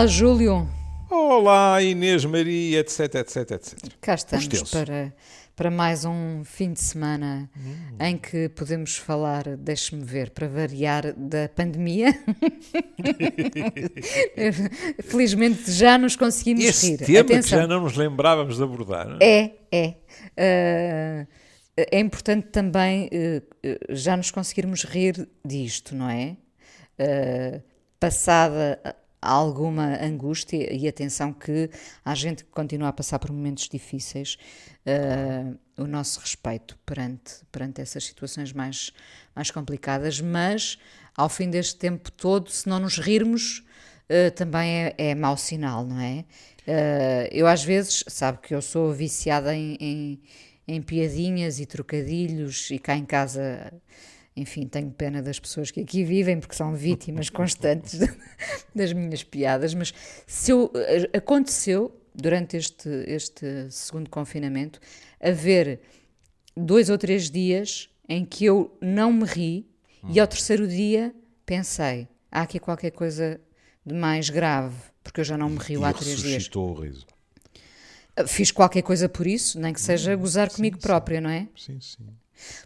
Olá, 0.00 0.06
Júlio. 0.06 0.66
Olá, 1.10 1.82
Inês 1.82 2.24
Maria, 2.24 2.80
etc, 2.80 3.16
etc, 3.16 3.50
etc. 3.50 3.78
Cá 4.00 4.14
estamos 4.14 4.70
para, 4.70 5.12
para 5.54 5.70
mais 5.70 6.06
um 6.06 6.42
fim 6.42 6.72
de 6.72 6.80
semana 6.80 7.50
Hum. 7.54 7.96
em 8.00 8.16
que 8.16 8.48
podemos 8.48 8.96
falar, 8.96 9.58
deixe-me 9.58 10.02
ver, 10.02 10.30
para 10.30 10.48
variar 10.48 11.12
da 11.12 11.50
pandemia. 11.50 12.18
Felizmente 15.04 15.70
já 15.70 15.98
nos 15.98 16.16
conseguimos 16.16 16.64
Esse 16.64 16.92
rir. 16.92 16.96
tema 16.96 17.06
que 17.08 17.18
Atenção. 17.18 17.58
já 17.58 17.66
não 17.66 17.82
nos 17.82 17.94
lembrávamos 17.94 18.56
de 18.56 18.62
abordar. 18.62 19.06
não 19.06 19.18
é? 19.20 19.52
É, 19.70 19.94
é. 20.38 21.26
Ah, 21.26 21.26
é 21.76 22.00
importante 22.00 22.46
também 22.48 23.06
eh, 23.12 23.42
já 23.90 24.16
nos 24.16 24.30
conseguirmos 24.30 24.82
rir 24.82 25.28
disto, 25.44 25.94
não 25.94 26.08
é? 26.08 26.38
Ah, 26.98 27.60
passada 28.00 28.80
alguma 29.20 30.02
angústia 30.02 30.72
e 30.72 30.88
atenção 30.88 31.32
que 31.32 31.70
há 32.04 32.14
gente 32.14 32.44
continua 32.44 32.88
a 32.88 32.92
passar 32.92 33.18
por 33.18 33.30
momentos 33.30 33.68
difíceis, 33.68 34.38
ah, 34.86 35.52
o 35.76 35.86
nosso 35.86 36.20
respeito 36.20 36.78
perante, 36.86 37.34
perante 37.52 37.80
essas 37.80 38.04
situações 38.04 38.52
mais, 38.52 38.92
mais 39.34 39.50
complicadas, 39.50 40.20
mas 40.20 40.78
ao 41.16 41.28
fim 41.28 41.50
deste 41.50 41.76
tempo 41.76 42.10
todo, 42.12 42.50
se 42.50 42.68
não 42.68 42.78
nos 42.78 42.98
rirmos, 42.98 43.64
Uh, 44.10 44.28
também 44.32 44.86
é, 44.86 44.94
é 44.98 45.14
mau 45.14 45.36
sinal, 45.36 45.86
não 45.86 46.00
é? 46.00 46.24
Uh, 46.66 47.28
eu 47.30 47.46
às 47.46 47.62
vezes, 47.62 48.02
sabe 48.08 48.38
que 48.42 48.52
eu 48.52 48.60
sou 48.60 48.92
viciada 48.92 49.54
em, 49.54 49.76
em, 49.80 50.20
em 50.66 50.82
piadinhas 50.82 51.60
e 51.60 51.64
trocadilhos 51.64 52.72
e 52.72 52.78
cá 52.80 52.96
em 52.96 53.04
casa, 53.04 53.72
enfim, 54.36 54.66
tenho 54.66 54.90
pena 54.90 55.22
das 55.22 55.38
pessoas 55.38 55.70
que 55.70 55.80
aqui 55.80 56.04
vivem 56.04 56.38
porque 56.38 56.54
são 56.54 56.74
vítimas 56.74 57.28
constantes 57.30 58.00
das 58.74 58.92
minhas 58.92 59.22
piadas, 59.22 59.74
mas 59.74 59.92
se 60.26 60.52
eu, 60.52 60.66
uh, 60.66 61.16
aconteceu 61.16 61.94
durante 62.14 62.56
este, 62.56 62.88
este 63.06 63.70
segundo 63.70 64.08
confinamento 64.10 64.80
haver 65.20 65.80
dois 66.56 66.90
ou 66.90 66.98
três 66.98 67.30
dias 67.30 67.88
em 68.08 68.24
que 68.24 68.44
eu 68.44 68.76
não 68.80 69.12
me 69.12 69.24
ri 69.24 69.70
e 70.08 70.18
ao 70.18 70.26
terceiro 70.26 70.66
dia 70.66 71.14
pensei, 71.44 72.08
há 72.30 72.42
aqui 72.42 72.58
qualquer 72.58 72.90
coisa 72.90 73.40
de 73.84 73.94
mais 73.94 74.30
grave, 74.30 74.76
porque 75.02 75.20
eu 75.20 75.24
já 75.24 75.36
não 75.36 75.50
me 75.50 75.58
rio 75.58 75.82
e 75.82 75.84
há 75.84 75.92
três 75.92 76.22
dias. 76.22 76.48
o 76.54 76.72
riso. 76.72 77.06
Fiz 78.26 78.50
qualquer 78.50 78.82
coisa 78.82 79.08
por 79.08 79.26
isso, 79.26 79.58
nem 79.58 79.72
que 79.72 79.80
seja 79.80 80.14
gozar 80.16 80.50
comigo 80.50 80.78
própria, 80.78 81.20
não 81.20 81.30
é? 81.30 81.48
Sim, 81.56 81.80
sim. 81.80 82.06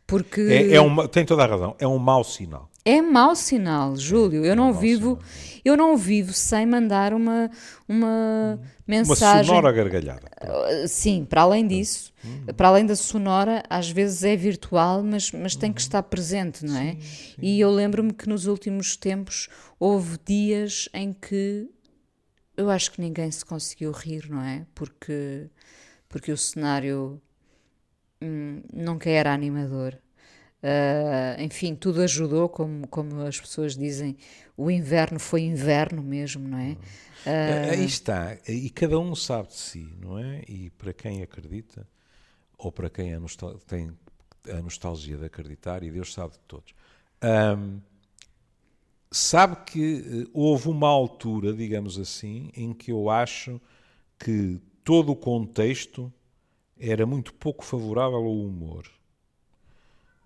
Porque 0.06 0.40
É, 0.40 0.74
é 0.74 0.80
uma, 0.80 1.08
tem 1.08 1.24
toda 1.24 1.42
a 1.44 1.46
razão, 1.46 1.74
é 1.78 1.86
um 1.86 1.98
mau 1.98 2.22
sinal. 2.24 2.70
é 2.84 3.00
mau 3.00 3.34
sinal, 3.34 3.96
Júlio. 3.96 4.44
Eu 4.44 4.54
não 4.54 4.70
mau 4.72 4.74
vivo, 4.80 5.18
eu 5.64 5.76
não 5.76 5.96
vivo 5.96 6.32
sem 6.32 6.66
mandar 6.66 7.14
uma 7.14 7.50
uma 7.88 8.58
Uma 8.58 8.60
mensagem. 8.86 9.46
sonora 9.46 9.72
gargalhada. 9.72 10.28
Uh, 10.42 10.86
Sim, 10.88 11.24
para 11.24 11.42
além 11.42 11.66
disso, 11.66 12.12
para 12.56 12.68
além 12.68 12.84
da 12.84 12.94
sonora, 12.96 13.62
às 13.70 13.88
vezes 13.90 14.22
é 14.24 14.36
virtual, 14.36 15.02
mas, 15.02 15.30
mas 15.32 15.56
tem 15.56 15.72
que 15.72 15.80
estar 15.80 16.02
presente, 16.02 16.64
não 16.64 16.76
é? 16.76 16.96
E 17.40 17.58
eu 17.60 17.70
lembro-me 17.70 18.12
que 18.12 18.28
nos 18.28 18.46
últimos 18.46 18.96
tempos 18.96 19.48
houve 19.80 20.18
dias 20.26 20.88
em 20.92 21.12
que 21.14 21.66
eu 22.56 22.68
acho 22.70 22.92
que 22.92 23.00
ninguém 23.00 23.30
se 23.30 23.44
conseguiu 23.44 23.90
rir, 23.92 24.28
não 24.30 24.40
é? 24.42 24.64
Porque, 24.74 25.48
porque 26.08 26.30
o 26.30 26.36
cenário 26.36 27.20
hum, 28.24 28.62
nunca 28.72 29.10
era 29.10 29.32
animador. 29.32 29.98
Uh, 30.62 31.40
enfim, 31.42 31.74
tudo 31.74 32.00
ajudou, 32.02 32.48
como, 32.48 32.88
como 32.88 33.20
as 33.22 33.38
pessoas 33.40 33.76
dizem, 33.76 34.16
o 34.56 34.70
inverno 34.70 35.20
foi 35.20 35.42
inverno 35.42 36.02
mesmo, 36.02 36.48
não 36.48 36.58
é? 36.58 36.78
Ah, 37.26 37.70
Aí 37.70 37.84
está, 37.84 38.38
e 38.48 38.70
cada 38.70 38.98
um 38.98 39.14
sabe 39.14 39.48
de 39.48 39.54
si, 39.56 39.88
não 40.00 40.18
é? 40.18 40.42
E 40.48 40.70
para 40.70 40.92
quem 40.92 41.22
acredita, 41.22 41.86
ou 42.58 42.72
para 42.72 42.90
quem 42.90 43.14
a 43.14 43.20
tem 43.66 43.92
a 44.50 44.62
nostalgia 44.62 45.16
de 45.16 45.26
acreditar, 45.26 45.82
e 45.82 45.90
Deus 45.90 46.12
sabe 46.12 46.34
de 46.34 46.40
todos, 46.40 46.74
ahm, 47.22 47.80
sabe 49.10 49.56
que 49.66 50.24
eh, 50.26 50.30
houve 50.32 50.68
uma 50.68 50.88
altura, 50.88 51.52
digamos 51.52 51.98
assim, 51.98 52.50
em 52.54 52.72
que 52.74 52.90
eu 52.92 53.08
acho 53.10 53.60
que 54.18 54.60
todo 54.84 55.12
o 55.12 55.16
contexto 55.16 56.12
era 56.78 57.06
muito 57.06 57.32
pouco 57.34 57.64
favorável 57.64 58.18
ao 58.18 58.40
humor. 58.40 58.88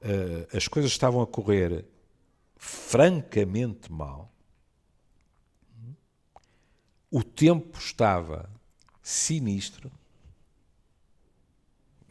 Ah, 0.02 0.56
as 0.56 0.68
coisas 0.68 0.90
estavam 0.90 1.22
a 1.22 1.26
correr 1.26 1.84
francamente 2.56 3.90
mal. 3.92 4.32
O 7.10 7.22
tempo 7.22 7.78
estava 7.78 8.50
sinistro. 9.02 9.90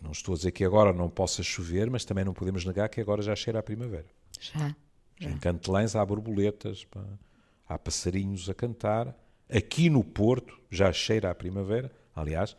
Não 0.02 0.12
estou 0.12 0.34
a 0.34 0.38
dizer 0.38 0.52
que 0.52 0.64
agora 0.64 0.92
não 0.94 1.10
possa 1.10 1.44
chover, 1.44 1.90
mas 1.90 2.06
também 2.06 2.26
não 2.26 2.34
podemos 2.34 2.66
negar 2.66 2.90
que 2.90 3.02
agora 3.02 3.22
já 3.22 3.36
cheira 3.36 3.60
a 3.60 3.64
primavera. 3.64 4.08
Já. 4.40 4.76
Em 5.20 5.38
Cantelães 5.38 5.96
há 5.96 6.06
borboletas, 6.06 6.88
há 7.68 7.78
passarinhos 7.78 8.50
a 8.50 8.54
cantar. 8.54 9.16
Aqui 9.50 9.90
no 9.90 10.04
Porto 10.04 10.60
já 10.70 10.92
cheira 10.92 11.30
a 11.30 11.36
primavera. 11.36 11.92
Aliás, 12.16 12.56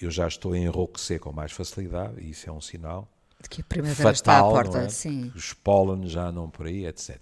eu 0.00 0.10
já 0.10 0.26
estou 0.28 0.52
a 0.52 0.58
enrouquecer 0.58 1.20
com 1.20 1.32
mais 1.32 1.52
facilidade, 1.52 2.20
e 2.22 2.30
isso 2.30 2.48
é 2.48 2.52
um 2.52 2.60
sinal 2.60 3.08
De 3.40 3.48
que 3.48 3.60
a 3.60 3.64
primavera 3.64 4.10
está 4.12 4.38
à 4.38 4.44
fatal, 4.44 4.48
porta, 4.48 4.78
é? 4.78 4.88
sim. 4.88 5.32
Os 5.34 5.52
pólen 5.52 6.06
já 6.08 6.30
não 6.32 6.48
por 6.50 6.66
aí, 6.66 6.86
etc. 6.86 7.20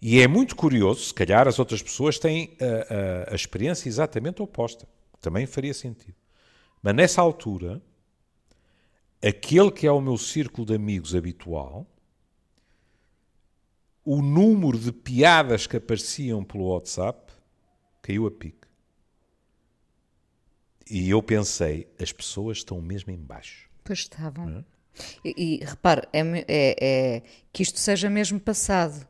E 0.00 0.20
é 0.20 0.28
muito 0.28 0.56
curioso, 0.56 1.04
se 1.06 1.14
calhar 1.14 1.46
as 1.48 1.58
outras 1.58 1.82
pessoas 1.82 2.18
têm 2.18 2.56
a, 2.60 3.30
a- 3.30 3.32
a 3.32 3.34
experiência 3.34 3.88
exatamente 3.88 4.42
oposta, 4.42 4.88
também 5.20 5.46
faria 5.46 5.74
sentido. 5.74 6.14
Mas 6.82 6.94
nessa 6.94 7.20
altura, 7.22 7.82
aquele 9.22 9.70
que 9.70 9.86
é 9.86 9.92
o 9.92 10.00
meu 10.00 10.18
círculo 10.18 10.66
de 10.66 10.74
amigos 10.74 11.14
habitual, 11.14 11.86
o 14.04 14.20
número 14.22 14.78
de 14.78 14.92
piadas 14.92 15.66
que 15.66 15.76
apareciam 15.76 16.44
pelo 16.44 16.68
WhatsApp 16.68 17.32
caiu 18.02 18.26
a 18.26 18.30
pique. 18.30 18.59
E 20.90 21.08
eu 21.08 21.22
pensei, 21.22 21.86
as 22.00 22.12
pessoas 22.12 22.58
estão 22.58 22.80
mesmo 22.80 23.12
em 23.12 23.16
baixo. 23.16 23.68
Pois 23.84 24.00
estavam. 24.00 24.48
É? 24.58 24.64
E, 25.24 25.60
e 25.60 25.64
repare, 25.64 26.02
é, 26.12 26.20
é- 26.48 26.76
é 27.16 27.22
que 27.52 27.62
isto 27.62 27.78
seja 27.78 28.10
mesmo 28.10 28.40
passado. 28.40 29.06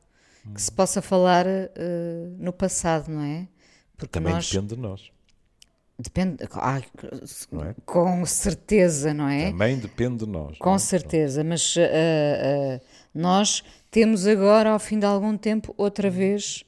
Que 0.55 0.61
se 0.61 0.73
possa 0.73 1.03
falar 1.03 1.47
eh, 1.47 1.69
no 2.39 2.53
passado, 2.53 3.11
não 3.11 3.23
é? 3.23 3.47
Porque 3.97 4.11
Também 4.13 4.33
nós. 4.33 4.51
depende 4.51 4.75
de 4.75 4.81
nós. 4.81 5.11
Depende. 5.99 6.43
é? 6.43 7.75
Com 7.85 8.25
certeza, 8.25 9.13
não 9.13 9.29
é? 9.29 9.51
Também 9.51 9.79
depende 9.79 10.25
de 10.25 10.31
nós. 10.31 10.57
Com 10.59 10.75
é? 10.75 10.79
certeza, 10.79 11.45
mas 11.45 11.75
ah, 11.77 12.79
ah, 12.79 12.81
nós 13.15 13.63
temos 13.91 14.27
agora, 14.27 14.71
ao 14.71 14.79
fim 14.79 14.99
de 14.99 15.05
algum 15.05 15.37
tempo, 15.37 15.75
outra 15.77 16.09
vez 16.09 16.65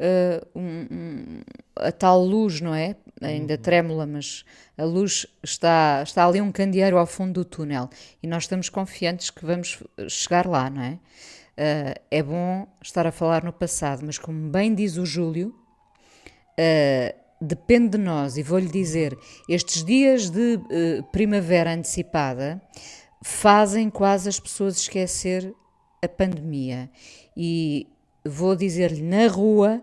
ah, 0.00 0.46
um- 0.54 0.86
um- 0.90 1.42
a 1.76 1.92
tal 1.92 2.24
luz, 2.24 2.60
não 2.60 2.74
é? 2.74 2.96
Ainda 3.22 3.58
trêmula, 3.58 4.06
mas 4.06 4.44
a 4.78 4.84
luz 4.84 5.26
está, 5.42 6.00
está 6.02 6.26
ali 6.26 6.40
um 6.40 6.50
candeeiro 6.50 6.96
ao 6.96 7.06
fundo 7.06 7.34
do 7.34 7.44
túnel 7.44 7.90
e 8.22 8.26
nós 8.26 8.44
estamos 8.44 8.68
confiantes 8.70 9.28
que 9.30 9.44
vamos 9.44 9.82
chegar 10.08 10.46
lá, 10.46 10.70
não 10.70 10.82
é? 10.82 10.98
Ah, 11.56 11.94
é 12.10 12.22
bom 12.22 12.66
estar 12.82 13.06
a 13.06 13.12
falar 13.12 13.44
no 13.44 13.52
passado, 13.52 14.02
mas 14.04 14.18
como 14.18 14.48
bem 14.50 14.74
diz 14.74 14.96
o 14.96 15.04
Júlio, 15.04 15.54
Uh, 16.58 17.14
depende 17.40 17.96
de 17.96 17.98
nós, 17.98 18.36
e 18.36 18.42
vou-lhe 18.42 18.68
dizer: 18.68 19.16
estes 19.48 19.82
dias 19.82 20.28
de 20.28 20.56
uh, 20.56 21.02
primavera 21.10 21.72
antecipada 21.72 22.60
fazem 23.22 23.88
quase 23.88 24.28
as 24.28 24.38
pessoas 24.38 24.76
esquecer 24.76 25.54
a 26.02 26.08
pandemia. 26.08 26.90
E 27.34 27.86
vou 28.26 28.54
dizer-lhe: 28.54 29.00
na 29.00 29.26
rua 29.26 29.82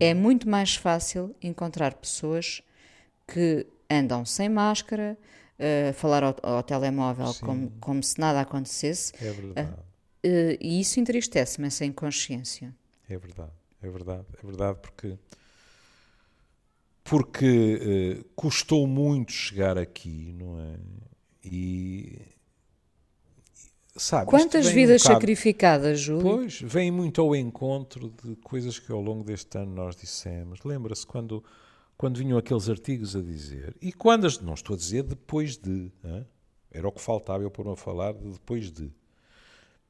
é 0.00 0.14
muito 0.14 0.48
mais 0.48 0.74
fácil 0.74 1.34
encontrar 1.42 1.94
pessoas 1.94 2.62
que 3.26 3.66
andam 3.90 4.24
sem 4.24 4.48
máscara, 4.48 5.16
uh, 5.58 5.92
falar 5.94 6.22
ao, 6.22 6.36
ao 6.42 6.62
telemóvel 6.62 7.34
como, 7.40 7.70
como 7.80 8.02
se 8.02 8.18
nada 8.18 8.40
acontecesse, 8.40 9.12
É 9.20 9.30
verdade, 9.32 9.70
uh, 9.70 10.58
e 10.60 10.80
isso 10.80 10.98
entristece-me, 11.00 11.66
essa 11.66 11.84
inconsciência. 11.84 12.74
é 13.08 13.18
verdade, 13.18 13.52
é 13.82 13.88
verdade, 13.90 14.26
é 14.42 14.46
verdade, 14.46 14.78
porque 14.80 15.18
porque 17.04 18.18
eh, 18.18 18.24
custou 18.34 18.86
muito 18.86 19.30
chegar 19.30 19.76
aqui, 19.76 20.32
não 20.38 20.58
é? 20.58 20.78
E 21.44 22.18
sabe, 23.96 24.26
Quantas 24.30 24.66
um 24.66 24.72
vidas 24.72 25.02
bocado- 25.02 25.20
sacrificadas, 25.20 26.00
Júlio? 26.00 26.22
Pois, 26.22 26.60
vem 26.60 26.90
muito 26.90 27.20
ao 27.20 27.34
encontro 27.34 28.12
de 28.22 28.36
coisas 28.36 28.78
que 28.78 28.90
ao 28.92 29.00
longo 29.00 29.22
deste 29.24 29.56
ano 29.58 29.74
nós 29.74 29.94
dissemos. 29.96 30.60
Lembra-se 30.64 31.06
quando, 31.06 31.42
quando 31.96 32.16
vinham 32.18 32.36
aqueles 32.38 32.68
artigos 32.68 33.14
a 33.16 33.22
dizer, 33.22 33.76
e 33.80 33.92
quando, 33.92 34.26
as- 34.26 34.38
não 34.40 34.54
estou 34.54 34.74
a 34.74 34.76
dizer 34.78 35.02
depois 35.04 35.56
de, 35.56 35.90
hã? 36.04 36.26
era 36.70 36.88
o 36.88 36.92
que 36.92 37.00
faltava 37.00 37.42
eu 37.44 37.50
pôr 37.50 37.68
a 37.68 37.76
falar 37.76 38.12
de 38.14 38.32
depois 38.32 38.70
de. 38.72 38.90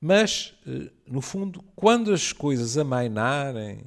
Mas, 0.00 0.54
eh, 0.66 0.90
no 1.06 1.22
fundo, 1.22 1.64
quando 1.74 2.12
as 2.12 2.30
coisas 2.30 2.76
amainarem, 2.76 3.86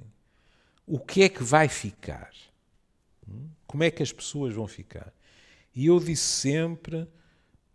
o 0.88 0.98
que 1.00 1.22
é 1.22 1.30
que 1.30 1.44
vai 1.44 1.68
ficar? 1.68 2.32
Hum? 3.30 3.50
Como 3.68 3.84
é 3.84 3.92
que 3.92 4.02
as 4.02 4.12
pessoas 4.12 4.54
vão 4.56 4.66
ficar? 4.66 5.14
E 5.76 5.86
eu 5.86 6.00
disse 6.00 6.24
sempre: 6.24 7.08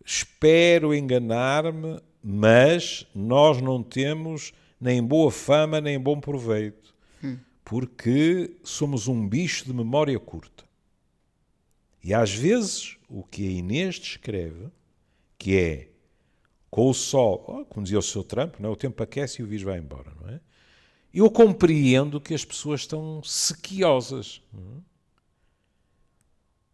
espero 0.05 0.93
enganar-me, 0.93 2.01
mas 2.23 3.07
nós 3.15 3.61
não 3.61 3.83
temos 3.83 4.53
nem 4.81 5.03
boa 5.03 5.31
fama 5.31 5.81
nem 5.81 5.99
bom 5.99 6.21
proveito, 6.21 6.95
hum. 7.23 7.39
porque 7.65 8.57
somos 8.63 9.09
um 9.09 9.29
bicho 9.29 9.65
de 9.65 9.73
memória 9.73 10.19
curta. 10.19 10.65
E 12.03 12.13
às 12.13 12.35
vezes 12.35 12.97
o 13.09 13.23
que 13.23 13.47
a 13.47 13.51
Inês 13.51 13.97
descreve, 13.97 14.69
que 15.39 15.57
é 15.57 15.89
com 16.71 16.89
o 16.89 16.95
sol, 16.95 17.45
oh, 17.47 17.65
como 17.67 17.85
dizia 17.85 17.99
o 17.99 18.03
seu 18.03 18.25
Trump, 18.25 18.59
não 18.59 18.71
é? 18.71 18.73
o 18.73 18.77
tempo 18.77 19.03
aquece 19.03 19.41
e 19.41 19.45
o 19.45 19.47
vírus 19.47 19.65
vai 19.65 19.79
embora, 19.79 20.11
não 20.21 20.29
é? 20.31 20.41
Eu 21.13 21.31
compreendo 21.31 22.21
que 22.21 22.33
as 22.33 22.45
pessoas 22.45 22.81
estão 22.81 23.23
sequiosas. 23.23 24.41
É? 24.55 24.81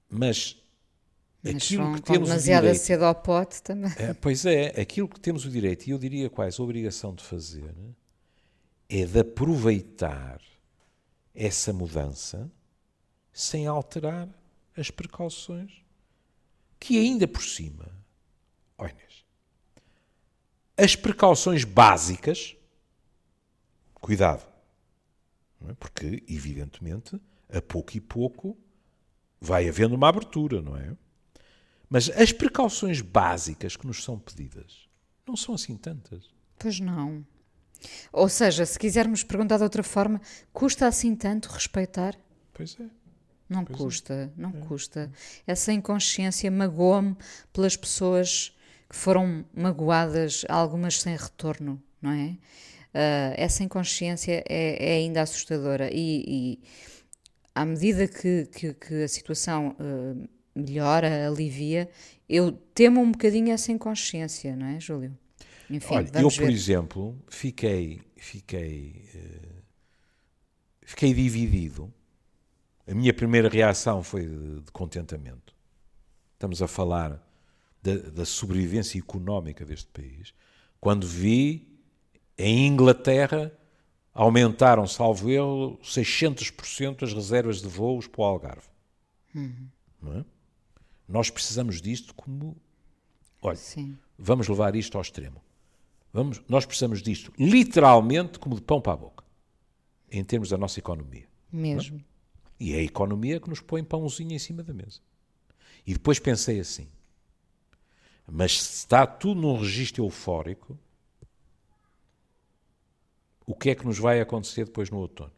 Mas, 0.09 0.57
Mas 1.53 1.65
aquilo 1.65 1.95
que 1.95 2.03
temos 2.03 2.29
demasiado 2.29 2.63
o 2.63 2.67
direito, 2.67 2.83
cedo 2.83 3.05
ao 3.05 3.15
pote 3.15 3.63
também. 3.63 3.93
É, 3.97 4.15
pois 4.15 4.45
é, 4.45 4.81
aquilo 4.81 5.09
que 5.09 5.21
temos 5.21 5.45
o 5.45 5.51
direito, 5.51 5.87
e 5.87 5.91
eu 5.91 5.99
diria 5.99 6.29
quase 6.29 6.61
a 6.61 6.65
obrigação 6.65 7.15
de 7.15 7.25
fazer, 7.25 7.75
é 8.89 9.05
de 9.05 9.21
aproveitar 9.21 10.41
essa 11.35 11.73
mudança 11.73 12.51
sem 13.33 13.67
alterar 13.67 14.29
as 14.77 14.91
precauções 14.91 15.83
que 16.79 16.99
ainda 16.99 17.27
por 17.27 17.43
cima, 17.43 17.87
olha, 18.77 18.97
as 20.77 20.95
precauções 20.95 21.65
básicas, 21.65 22.57
cuidado, 23.95 24.47
é? 25.69 25.73
porque 25.75 26.23
evidentemente 26.29 27.21
a 27.49 27.61
pouco 27.61 27.97
e 27.97 28.01
pouco 28.01 28.57
vai 29.41 29.69
havendo 29.69 29.97
uma 29.97 30.09
abertura, 30.09 30.63
não 30.63 30.77
é? 30.77 30.97
Mas 31.89 32.11
as 32.11 32.33
precauções 32.33 33.01
básicas 33.01 33.77
que 33.77 33.87
nos 33.87 34.05
são 34.05 34.19
pedidas 34.19 34.89
não 35.27 35.37
são 35.37 35.55
assim 35.55 35.77
tantas. 35.77 36.25
Pois 36.59 36.81
não. 36.81 37.25
Ou 38.13 38.29
seja, 38.29 38.67
se 38.67 38.79
quisermos 38.79 39.23
perguntar 39.23 39.59
de 39.59 39.63
outra 39.63 39.83
forma, 39.83 40.21
custa 40.53 40.87
assim 40.87 41.15
tanto 41.15 41.49
respeitar? 41.49 42.17
Pois 42.53 42.77
é. 42.81 42.85
Não 43.49 43.65
pois 43.65 43.79
custa, 43.79 44.15
é. 44.15 44.31
não 44.37 44.51
é. 44.51 44.67
custa. 44.67 45.11
Essa 45.47 45.73
inconsciência 45.73 46.51
magoa-me 46.51 47.17
pelas 47.53 47.77
pessoas 47.77 48.55
que 48.89 48.97
foram 48.97 49.45
magoadas, 49.55 50.45
algumas 50.49 51.01
sem 51.01 51.17
retorno, 51.17 51.83
não 52.01 52.11
é? 52.11 52.37
Uh, 52.89 53.35
essa 53.37 53.63
inconsciência 53.63 54.43
é, 54.49 54.95
é, 54.95 54.97
ainda 54.97 55.23
assustadora 55.23 55.91
e, 55.93 56.25
e 56.27 56.61
à 57.55 57.65
medida 57.65 58.09
que, 58.09 58.47
que, 58.47 58.75
que 58.75 59.03
a 59.03 59.09
situação 59.09 59.77
uh, 59.79 60.29
melhora, 60.59 61.27
alivia, 61.27 61.89
eu 62.29 62.53
temo 62.75 63.01
um 63.01 63.13
bocadinho 63.13 63.53
essa 63.53 63.73
inconsciência, 63.73 64.55
não 64.55 64.67
é, 64.67 64.81
Júlio? 64.81 65.17
Enfim, 65.71 65.95
Olha, 65.95 66.11
eu, 66.21 66.29
por 66.29 66.47
ver. 66.47 66.53
exemplo, 66.53 67.17
fiquei, 67.29 68.01
fiquei, 68.17 69.05
uh, 69.15 69.63
fiquei 70.83 71.13
dividido. 71.13 71.93
A 72.87 72.95
minha 72.95 73.13
primeira 73.13 73.49
reação 73.49 74.03
foi 74.03 74.27
de, 74.27 74.61
de 74.61 74.73
contentamento. 74.73 75.55
Estamos 76.35 76.63
a 76.63 76.69
falar 76.69 77.23
da, 77.83 77.97
da 77.97 78.25
sobrevivência 78.25 78.99
económica 78.99 79.65
deste 79.65 79.89
país, 79.89 80.33
quando 80.81 81.07
vi 81.07 81.69
em 82.37 82.67
Inglaterra 82.67 83.53
aumentaram, 84.15 84.87
salvo 84.87 85.31
eu, 85.31 85.79
600% 85.83 87.03
as 87.03 87.13
reservas 87.13 87.61
de 87.61 87.69
voos 87.69 88.07
para 88.07 88.21
o 88.21 88.25
Algarve. 88.25 88.69
Uhum. 89.35 89.69
É? 90.07 90.25
Nós 91.09 91.31
precisamos 91.31 91.81
disto 91.81 92.15
como. 92.15 92.57
Olha, 93.41 93.57
Sim. 93.57 93.97
vamos 94.19 94.49
levar 94.49 94.77
isto 94.77 94.97
ao 94.97 95.03
extremo. 95.03 95.43
Vamos, 96.13 96.43
nós 96.49 96.67
precisamos 96.67 97.03
disto 97.03 97.33
literalmente 97.39 98.39
como 98.39 98.57
de 98.57 98.63
pão 98.63 98.81
para 98.81 98.93
a 98.93 98.97
boca, 98.97 99.25
em 100.11 100.25
termos 100.25 100.49
da 100.49 100.59
nossa 100.59 100.79
economia. 100.79 101.29
É? 101.53 101.57
Mesmo. 101.57 101.99
É? 101.99 102.05
E 102.61 102.75
é 102.75 102.79
a 102.79 102.83
economia 102.83 103.41
que 103.41 103.49
nos 103.49 103.61
põe 103.61 103.85
pãozinho 103.85 104.33
em 104.33 104.39
cima 104.39 104.63
da 104.63 104.75
mesa. 104.75 105.01
E 105.87 105.93
depois 105.93 106.19
pensei 106.19 106.61
assim: 106.61 106.89
mas 108.31 108.61
se 108.61 108.79
está 108.81 109.07
tudo 109.07 109.41
num 109.41 109.59
registro 109.59 110.05
eufórico, 110.05 110.79
o 113.47 113.55
que 113.55 113.71
é 113.71 113.75
que 113.75 113.87
nos 113.87 113.99
vai 113.99 114.21
acontecer 114.21 114.67
depois 114.67 114.91
no 114.91 114.99
outono? 114.99 115.33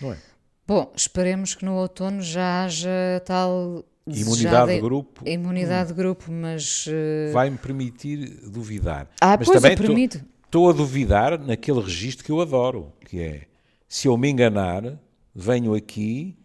Não 0.00 0.12
é? 0.12 0.22
Bom, 0.66 0.92
esperemos 0.96 1.54
que 1.54 1.64
no 1.64 1.74
outono 1.74 2.22
já 2.22 2.64
haja 2.64 3.22
tal 3.24 3.84
imunidade 4.06 4.74
de 4.74 4.80
grupo. 4.80 5.28
Imunidade 5.28 5.88
de 5.88 5.94
grupo, 5.94 6.30
mas 6.30 6.86
uh... 6.86 7.32
vai-me 7.32 7.58
permitir 7.58 8.40
duvidar. 8.48 9.08
Ah, 9.20 9.36
mas 9.38 9.46
pois 9.46 9.60
também 9.60 9.76
permite. 9.76 10.24
Estou 10.44 10.68
a 10.68 10.72
duvidar 10.72 11.38
naquele 11.38 11.80
registro 11.80 12.24
que 12.24 12.30
eu 12.30 12.40
adoro, 12.40 12.92
que 13.06 13.20
é 13.20 13.42
se 13.88 14.06
eu 14.06 14.16
me 14.16 14.28
enganar, 14.30 14.98
venho 15.34 15.74
aqui 15.74 16.36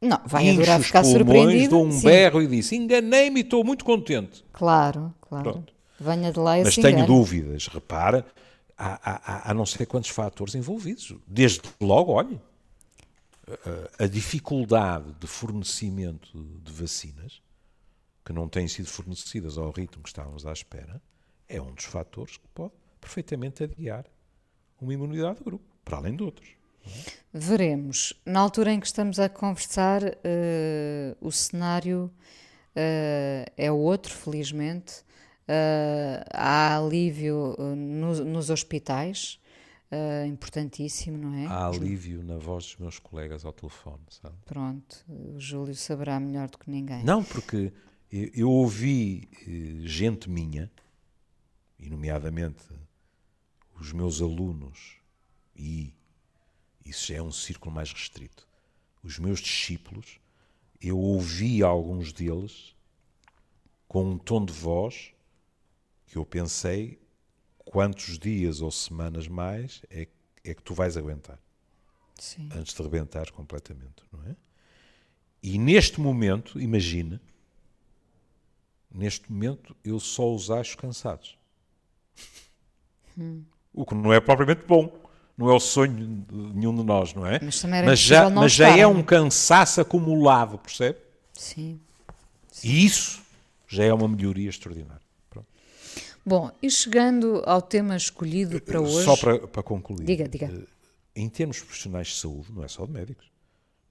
não, 0.00 0.20
vai 0.24 0.48
adorar 0.50 0.80
ficar 0.80 1.04
surpreendido. 1.04 1.70
Dou 1.70 1.86
um 1.86 1.90
Sim. 1.90 2.06
berro 2.06 2.40
e 2.40 2.46
disse: 2.46 2.76
enganei-me 2.76 3.40
e 3.40 3.42
estou 3.42 3.64
muito 3.64 3.84
contente. 3.84 4.44
Claro, 4.52 5.12
claro. 5.20 5.52
Pronto. 5.52 5.72
Venha 6.00 6.32
de 6.32 6.38
lá 6.38 6.58
e 6.58 6.62
Mas 6.62 6.76
tenho 6.76 7.04
dúvidas, 7.04 7.66
repara, 7.66 8.24
há, 8.76 9.00
há, 9.02 9.50
há 9.50 9.54
não 9.54 9.66
sei 9.66 9.84
quantos 9.84 10.10
fatores 10.10 10.54
envolvidos. 10.54 11.12
Desde 11.26 11.62
logo, 11.80 12.12
olhe, 12.12 12.40
a, 13.98 14.06
dificuldade 14.06 15.12
de 15.18 15.26
fornecimento 15.26 16.38
de 16.62 16.72
vacinas, 16.72 17.42
que 18.24 18.32
não 18.32 18.48
têm 18.48 18.68
sido 18.68 18.88
fornecidas 18.88 19.56
ao 19.56 19.70
ritmo 19.70 20.02
que 20.02 20.08
estávamos 20.08 20.46
à 20.46 20.52
espera, 20.52 21.00
é 21.48 21.60
um 21.60 21.72
dos 21.72 21.84
fatores 21.84 22.36
que 22.36 22.46
pode 22.54 22.72
perfeitamente 23.00 23.64
adiar 23.64 24.04
uma 24.80 24.92
imunidade 24.92 25.38
de 25.38 25.44
grupo, 25.44 25.64
para 25.84 25.96
além 25.96 26.14
de 26.14 26.22
outros. 26.22 26.48
Veremos. 27.32 28.12
Na 28.24 28.40
altura 28.40 28.72
em 28.72 28.80
que 28.80 28.86
estamos 28.86 29.18
a 29.18 29.28
conversar, 29.28 30.02
uh, 30.04 31.16
o 31.20 31.30
cenário 31.30 32.10
uh, 32.76 33.50
é 33.56 33.70
outro, 33.70 34.14
felizmente. 34.14 35.00
Uh, 35.48 36.24
há 36.32 36.76
alívio 36.76 37.56
no, 37.58 38.24
nos 38.24 38.50
hospitais, 38.50 39.40
importantíssimo, 40.26 41.16
não 41.16 41.34
é? 41.34 41.46
Há 41.46 41.66
alívio 41.66 42.22
na 42.22 42.36
voz 42.36 42.64
dos 42.64 42.76
meus 42.76 42.98
colegas 42.98 43.44
ao 43.44 43.52
telefone, 43.52 44.02
sabe? 44.10 44.36
Pronto, 44.44 45.04
o 45.08 45.40
Júlio 45.40 45.74
saberá 45.74 46.20
melhor 46.20 46.50
do 46.50 46.58
que 46.58 46.70
ninguém. 46.70 47.02
Não, 47.04 47.24
porque 47.24 47.72
eu, 48.10 48.30
eu 48.34 48.50
ouvi 48.50 49.28
gente 49.84 50.28
minha, 50.28 50.70
e 51.78 51.88
nomeadamente 51.88 52.64
os 53.80 53.92
meus 53.92 54.20
alunos 54.20 54.98
e 55.58 55.94
isso 56.84 57.12
é 57.12 57.20
um 57.20 57.32
círculo 57.32 57.74
mais 57.74 57.92
restrito. 57.92 58.46
Os 59.02 59.18
meus 59.18 59.40
discípulos, 59.40 60.18
eu 60.80 60.98
ouvi 60.98 61.62
alguns 61.62 62.12
deles 62.12 62.74
com 63.86 64.12
um 64.12 64.18
tom 64.18 64.44
de 64.44 64.52
voz 64.52 65.12
que 66.06 66.16
eu 66.16 66.24
pensei 66.24 66.98
quantos 67.70 68.18
dias 68.18 68.60
ou 68.60 68.70
semanas 68.70 69.28
mais 69.28 69.82
é, 69.90 70.06
é 70.44 70.54
que 70.54 70.62
tu 70.62 70.74
vais 70.74 70.96
aguentar 70.96 71.38
Sim. 72.18 72.48
antes 72.54 72.74
de 72.74 72.82
rebentar 72.82 73.30
completamente, 73.30 74.02
não 74.12 74.22
é? 74.24 74.36
E 75.42 75.58
neste 75.58 76.00
momento, 76.00 76.60
imagina, 76.60 77.20
neste 78.92 79.30
momento 79.30 79.76
eu 79.84 80.00
só 80.00 80.34
os 80.34 80.50
acho 80.50 80.76
cansados. 80.76 81.38
Hum. 83.16 83.44
O 83.72 83.84
que 83.84 83.94
não 83.94 84.12
é 84.12 84.20
propriamente 84.20 84.64
bom 84.66 84.92
não 85.36 85.48
é 85.48 85.52
o 85.52 85.60
sonho 85.60 86.24
de 86.28 86.34
nenhum 86.54 86.74
de 86.74 86.82
nós, 86.82 87.14
não 87.14 87.24
é? 87.24 87.38
Mas, 87.40 87.62
mas 87.64 87.98
já, 88.00 88.28
mas 88.28 88.52
já 88.52 88.76
é 88.76 88.84
um 88.86 89.02
cansaço 89.04 89.80
acumulado, 89.80 90.58
percebe? 90.58 90.98
Sim. 91.32 91.80
Sim. 92.50 92.68
E 92.68 92.84
isso 92.84 93.22
já 93.68 93.84
é 93.84 93.94
uma 93.94 94.08
melhoria 94.08 94.48
extraordinária. 94.48 95.07
Bom, 96.28 96.50
e 96.62 96.70
chegando 96.70 97.42
ao 97.46 97.62
tema 97.62 97.96
escolhido 97.96 98.60
para 98.60 98.78
hoje. 98.78 99.02
Só 99.02 99.16
para, 99.16 99.48
para 99.48 99.62
concluir. 99.62 100.04
Diga, 100.04 100.28
diga. 100.28 100.46
Eh, 100.46 100.66
em 101.16 101.26
termos 101.26 101.60
profissionais 101.60 102.08
de 102.08 102.16
saúde, 102.16 102.52
não 102.52 102.62
é 102.62 102.68
só 102.68 102.84
de 102.84 102.92
médicos. 102.92 103.32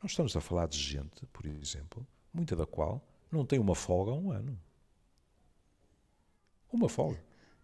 Nós 0.04 0.12
estamos 0.12 0.36
a 0.36 0.40
falar 0.40 0.68
de 0.68 0.78
gente, 0.78 1.26
por 1.34 1.48
exemplo, 1.48 2.06
muita 2.32 2.56
da 2.56 2.68
qual 2.68 3.04
não 3.32 3.44
tem 3.44 3.58
uma 3.58 3.74
folga 3.74 4.12
há 4.12 4.14
um 4.14 4.32
ano. 4.32 4.56
Uma 6.72 6.88
folga. 6.88 7.20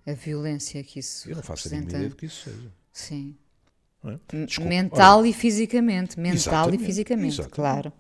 A 0.08 0.14
violência 0.14 0.84
que 0.84 1.00
isso 1.00 1.30
Eu 1.30 1.36
não 1.36 1.44
faço 1.44 1.66
representa... 1.66 1.96
a 1.96 2.00
mínima 2.00 2.00
ideia 2.00 2.10
do 2.10 2.16
que 2.16 2.26
isso 2.26 2.50
seja. 2.50 2.74
Sim. 2.92 3.38
É? 4.06 4.46
Desculpa, 4.46 4.70
mental 4.70 5.20
olha. 5.20 5.28
e 5.28 5.34
fisicamente. 5.34 6.20
Mental 6.20 6.36
exatamente, 6.36 6.82
e 6.82 6.86
fisicamente, 6.86 7.34
exatamente, 7.36 7.54
claro. 7.54 7.94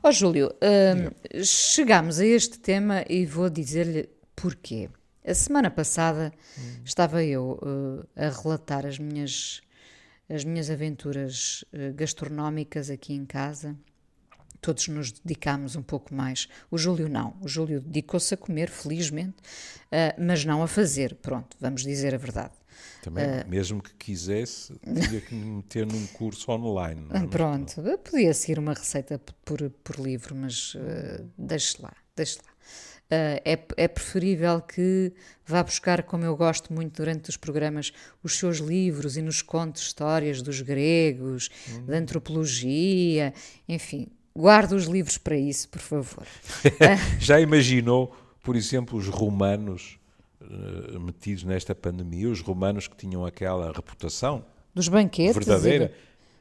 Ó 0.00 0.08
oh, 0.08 0.12
Júlio, 0.12 0.46
uh, 0.46 1.44
chegamos 1.44 2.20
a 2.20 2.24
este 2.24 2.60
tema 2.60 3.04
e 3.08 3.26
vou 3.26 3.50
dizer-lhe 3.50 4.08
porquê. 4.36 4.88
A 5.26 5.32
semana 5.32 5.70
passada 5.70 6.32
hum. 6.58 6.82
estava 6.84 7.24
eu 7.24 7.58
uh, 7.62 8.06
a 8.14 8.28
relatar 8.28 8.84
as 8.84 8.98
minhas 8.98 9.62
as 10.28 10.44
minhas 10.44 10.70
aventuras 10.70 11.64
uh, 11.72 11.94
gastronómicas 11.94 12.90
aqui 12.90 13.14
em 13.14 13.24
casa. 13.24 13.76
Todos 14.60 14.88
nos 14.88 15.12
dedicámos 15.12 15.76
um 15.76 15.82
pouco 15.82 16.14
mais. 16.14 16.48
O 16.70 16.78
Júlio 16.78 17.08
não. 17.08 17.36
O 17.42 17.48
Júlio 17.48 17.80
dedicou-se 17.80 18.32
a 18.32 18.36
comer, 18.36 18.70
felizmente, 18.70 19.36
uh, 19.86 20.22
mas 20.22 20.44
não 20.44 20.62
a 20.62 20.68
fazer. 20.68 21.14
Pronto, 21.16 21.56
vamos 21.60 21.82
dizer 21.82 22.14
a 22.14 22.18
verdade. 22.18 22.52
Também, 23.02 23.26
mesmo 23.46 23.82
que 23.82 23.94
quisesse, 23.94 24.74
tinha 24.82 25.20
que 25.20 25.34
me 25.34 25.56
meter 25.56 25.86
num 25.86 26.06
curso 26.08 26.50
online. 26.50 27.06
É? 27.12 27.26
Pronto, 27.26 27.82
podia 28.02 28.32
seguir 28.34 28.58
uma 28.58 28.72
receita 28.72 29.20
por, 29.44 29.70
por 29.70 30.00
livro, 30.00 30.34
mas 30.34 30.74
deixe 31.36 31.80
lá, 31.80 31.92
deixe 32.16 32.38
lá. 32.38 32.53
Uh, 33.14 33.40
é, 33.44 33.58
é 33.76 33.88
preferível 33.88 34.60
que 34.60 35.12
vá 35.46 35.62
buscar, 35.62 36.02
como 36.02 36.24
eu 36.24 36.36
gosto 36.36 36.72
muito 36.72 36.96
durante 36.96 37.30
os 37.30 37.36
programas, 37.36 37.92
os 38.22 38.38
seus 38.38 38.58
livros 38.58 39.16
e 39.16 39.22
nos 39.22 39.42
conte 39.42 39.76
histórias 39.80 40.42
dos 40.42 40.60
gregos, 40.60 41.50
uhum. 41.70 41.86
da 41.86 41.96
antropologia, 41.98 43.32
enfim, 43.68 44.08
guarde 44.34 44.74
os 44.74 44.86
livros 44.86 45.18
para 45.18 45.36
isso, 45.36 45.68
por 45.68 45.80
favor. 45.80 46.26
Já 47.20 47.40
imaginou, 47.40 48.16
por 48.42 48.56
exemplo, 48.56 48.98
os 48.98 49.06
romanos 49.08 49.98
uh, 50.40 50.98
metidos 50.98 51.44
nesta 51.44 51.74
pandemia, 51.74 52.28
os 52.28 52.40
romanos 52.40 52.88
que 52.88 52.96
tinham 52.96 53.24
aquela 53.24 53.70
reputação 53.72 54.44
dos 54.74 54.88
banquetes 54.88 55.34
verdadeira? 55.34 55.92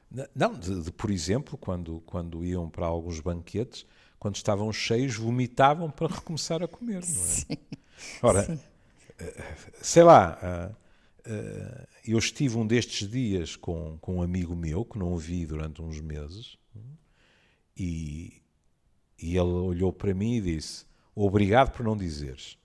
De... 0.10 0.27
Não, 0.36 0.53
de, 0.53 0.84
de, 0.84 0.92
por 0.92 1.10
exemplo, 1.10 1.58
quando, 1.58 2.01
quando 2.06 2.44
iam 2.44 2.70
para 2.70 2.86
alguns 2.86 3.20
banquetes, 3.20 3.86
quando 4.24 4.38
estavam 4.38 4.72
cheios, 4.72 5.18
vomitavam 5.18 5.92
para 5.92 6.08
recomeçar 6.08 6.63
a 6.63 6.68
comer, 6.68 7.01
não 7.01 7.01
é? 7.01 7.27
Sim. 7.27 7.58
Ora, 8.22 8.46
Sim. 8.46 8.60
Eh, 9.20 9.56
sei 9.82 10.01
lá, 10.01 10.39
eh, 10.42 10.75
eh, 11.25 11.88
eu 12.08 12.18
estive 12.18 12.58
um 12.58 12.65
destes 12.65 13.06
dias 13.10 13.58
com, 13.58 13.98
com 14.00 14.20
um 14.20 14.22
amigo 14.22 14.56
meu 14.56 14.86
que 14.86 14.98
não 14.98 15.12
o 15.12 15.18
vi 15.18 15.46
durante 15.46 15.82
uns 15.82 16.00
meses 16.00 16.58
e, 17.75 18.42
e 19.22 19.32
ele 19.36 19.42
olhou 19.42 19.92
para 19.92 20.13
mim 20.13 20.38
e 20.38 20.42
disse: 20.42 20.86
Obrigado 21.13 21.72
por 21.72 21.84
não 21.84 21.98
dizeres. 21.98 22.58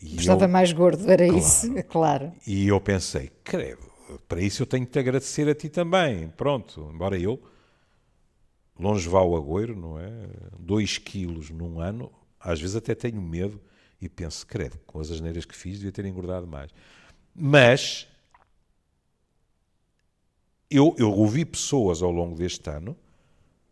E 0.00 0.16
Estava 0.16 0.46
eu, 0.46 0.48
mais 0.48 0.72
gordo, 0.72 1.08
era 1.08 1.24
claro, 1.24 1.38
isso, 1.38 1.84
claro. 1.84 2.32
E 2.44 2.66
eu 2.66 2.80
pensei: 2.80 3.30
credo, 3.44 3.88
para 4.26 4.42
isso 4.42 4.64
eu 4.64 4.66
tenho 4.66 4.84
que 4.84 4.90
te 4.90 4.98
agradecer 4.98 5.48
a 5.48 5.54
ti 5.54 5.68
também. 5.68 6.28
Pronto, 6.30 6.90
embora 6.92 7.16
eu 7.16 7.40
longe 8.80 9.08
vá 9.08 9.20
o 9.20 9.36
agoiro, 9.36 9.76
não 9.76 9.98
é? 9.98 10.10
2 10.58 10.98
quilos 10.98 11.50
num 11.50 11.80
ano, 11.80 12.10
às 12.38 12.60
vezes 12.60 12.74
até 12.74 12.94
tenho 12.94 13.20
medo 13.20 13.60
e 14.00 14.08
penso, 14.08 14.46
credo, 14.46 14.78
com 14.86 14.98
as 14.98 15.10
asneiras 15.10 15.44
que 15.44 15.54
fiz, 15.54 15.76
devia 15.76 15.92
ter 15.92 16.06
engordado 16.06 16.46
mais. 16.46 16.70
Mas 17.34 18.08
eu, 20.70 20.94
eu 20.98 21.12
ouvi 21.12 21.44
pessoas 21.44 22.02
ao 22.02 22.10
longo 22.10 22.34
deste 22.36 22.68
ano 22.70 22.96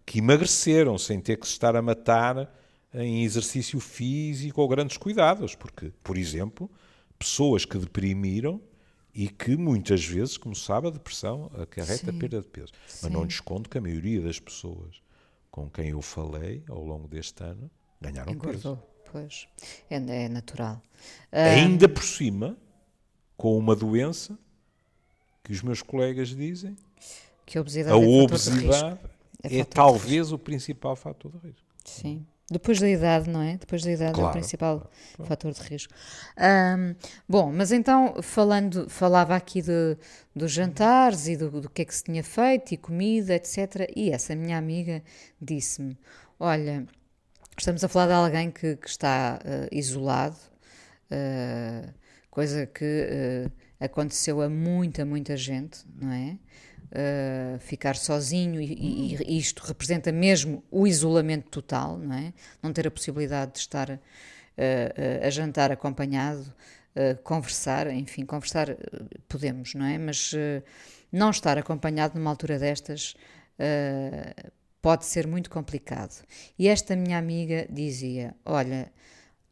que 0.05 0.19
emagreceram 0.19 0.99
sem 0.99 1.21
ter 1.21 1.39
que 1.39 1.47
se 1.47 1.53
estar 1.53 1.75
a 1.77 1.83
matar 1.83 2.53
em 2.93 3.25
exercício 3.25 3.79
físico 3.79 4.61
ou 4.61 4.69
grandes 4.69 4.97
cuidados, 4.97 5.55
porque, 5.55 5.93
por 6.03 6.17
exemplo, 6.17 6.71
pessoas 7.19 7.65
que 7.65 7.79
deprimiram 7.79 8.61
e 9.15 9.29
que 9.29 9.57
muitas 9.57 10.05
vezes, 10.05 10.37
como 10.37 10.55
sabe, 10.55 10.89
a 10.89 10.91
depressão 10.91 11.51
acarreta 11.55 12.13
Sim. 12.13 12.19
perda 12.19 12.41
de 12.41 12.49
peso. 12.49 12.73
Sim. 12.87 12.99
Mas 13.03 13.13
não 13.13 13.23
lhe 13.23 13.29
escondo 13.29 13.69
que 13.69 13.79
a 13.79 13.81
maioria 13.81 14.21
das 14.21 14.39
pessoas 14.39 15.01
com 15.51 15.69
quem 15.69 15.89
eu 15.89 16.03
falei 16.03 16.63
ao 16.69 16.85
longo 16.85 17.09
deste 17.09 17.43
ano 17.43 17.71
ganharam 18.01 18.33
Engordou. 18.33 18.77
peso. 18.77 18.83
Pois, 19.11 19.49
é, 19.89 19.97
é 19.97 20.29
natural. 20.29 20.83
Ainda 21.33 21.89
por 21.89 22.05
cima, 22.05 22.57
com 23.37 23.57
uma 23.57 23.75
doença 23.75 24.39
que 25.43 25.53
os 25.53 25.63
meus 25.63 25.81
colegas 25.81 26.29
dizem 26.29 26.77
que 27.47 27.57
a 27.57 27.63
obesidade, 27.63 27.97
a 27.97 28.03
é, 28.03 28.23
obesidade 28.23 29.01
é, 29.43 29.59
é 29.61 29.65
talvez 29.65 30.31
o 30.31 30.39
principal 30.39 30.95
fator 30.95 31.33
de 31.33 31.49
risco. 31.49 31.67
Sim. 31.85 32.27
Depois 32.51 32.81
da 32.81 32.89
idade, 32.89 33.29
não 33.29 33.43
é? 33.43 33.59
Depois 33.59 33.85
da 33.85 33.93
idade 33.93 34.15
claro, 34.15 34.29
é 34.29 34.31
o 34.31 34.33
principal 34.33 34.91
claro. 35.17 35.29
fator 35.29 35.53
de 35.53 35.61
risco. 35.61 35.93
Um, 36.39 36.95
bom, 37.29 37.53
mas 37.53 37.73
então, 37.73 38.23
falando, 38.23 38.89
falava 38.89 39.37
aqui 39.37 39.61
de, 39.61 39.99
dos 40.35 40.51
jantares 40.51 41.29
e 41.29 41.37
do, 41.37 41.61
do 41.61 41.69
que 41.69 41.83
é 41.83 41.85
que 41.85 41.95
se 41.95 42.05
tinha 42.05 42.25
feito 42.25 42.73
e 42.73 42.79
comida, 42.79 43.35
etc. 43.35 43.91
E 43.95 44.11
essa 44.11 44.35
minha 44.35 44.57
amiga 44.57 45.03
disse-me: 45.39 45.99
Olha, 46.41 46.87
estamos 47.59 47.85
a 47.85 47.89
falar 47.89 48.07
de 48.07 48.13
alguém 48.15 48.51
que, 48.51 48.77
que 48.77 48.89
está 48.89 49.39
uh, 49.45 49.69
isolado, 49.71 50.39
uh, 51.11 51.93
coisa 52.31 52.65
que 52.65 53.47
uh, 53.47 53.53
aconteceu 53.79 54.41
a 54.41 54.49
muita, 54.49 55.05
muita 55.05 55.37
gente, 55.37 55.81
não 56.01 56.11
é? 56.11 56.39
Uh, 56.93 57.59
ficar 57.61 57.97
sozinho 57.97 58.61
e, 58.61 59.17
e, 59.17 59.39
isto 59.39 59.65
representa 59.65 60.13
mesmo 60.13 60.63
o 60.71 60.87
isolamento 60.87 61.49
total, 61.49 61.99
não 61.99 62.15
é? 62.15 62.33
Não 62.63 62.73
ter 62.73 62.87
a 62.87 62.91
possibilidade 62.91 63.53
de 63.53 63.59
estar 63.59 63.91
uh, 63.91 63.99
a 65.25 65.31
jantar 65.31 65.71
acompanhado, 65.73 66.53
conversar, 67.23 67.87
enfim, 67.93 68.25
conversar 68.27 68.77
podemos, 69.29 69.73
não 69.75 69.87
é? 69.87 69.97
Mas 69.99 70.33
não 71.13 71.31
estar 71.31 71.57
acompanhado 71.57 72.19
numa 72.19 72.29
altura 72.29 72.59
destas 72.59 73.15
pode 74.83 75.07
ser 75.07 75.25
muito 75.25 75.49
complicado. 75.49 76.25
E 76.59 76.67
esta 76.67 76.97
minha 76.97 77.17
amiga 77.17 77.69
dizia: 77.71 78.35
Olha, 78.45 78.91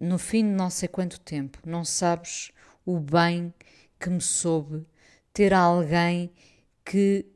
no 0.00 0.18
fim 0.18 0.42
de 0.42 0.56
não 0.56 0.70
sei 0.70 0.88
quanto 0.88 1.20
tempo, 1.20 1.60
não 1.64 1.84
sabes 1.84 2.50
o 2.84 2.98
bem 2.98 3.54
que 4.00 4.10
me 4.10 4.20
soube 4.20 4.84
ter 5.32 5.52
alguém 5.52 6.30
que 6.86 7.26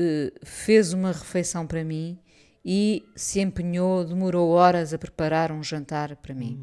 uh, 0.00 0.44
fez 0.44 0.92
uma 0.92 1.12
refeição 1.12 1.66
para 1.66 1.84
mim 1.84 2.18
e 2.64 3.04
se 3.14 3.40
empenhou, 3.40 4.04
demorou 4.04 4.50
horas 4.50 4.92
a 4.92 4.98
preparar 4.98 5.52
um 5.52 5.62
jantar 5.62 6.16
para 6.16 6.34
mim. 6.34 6.60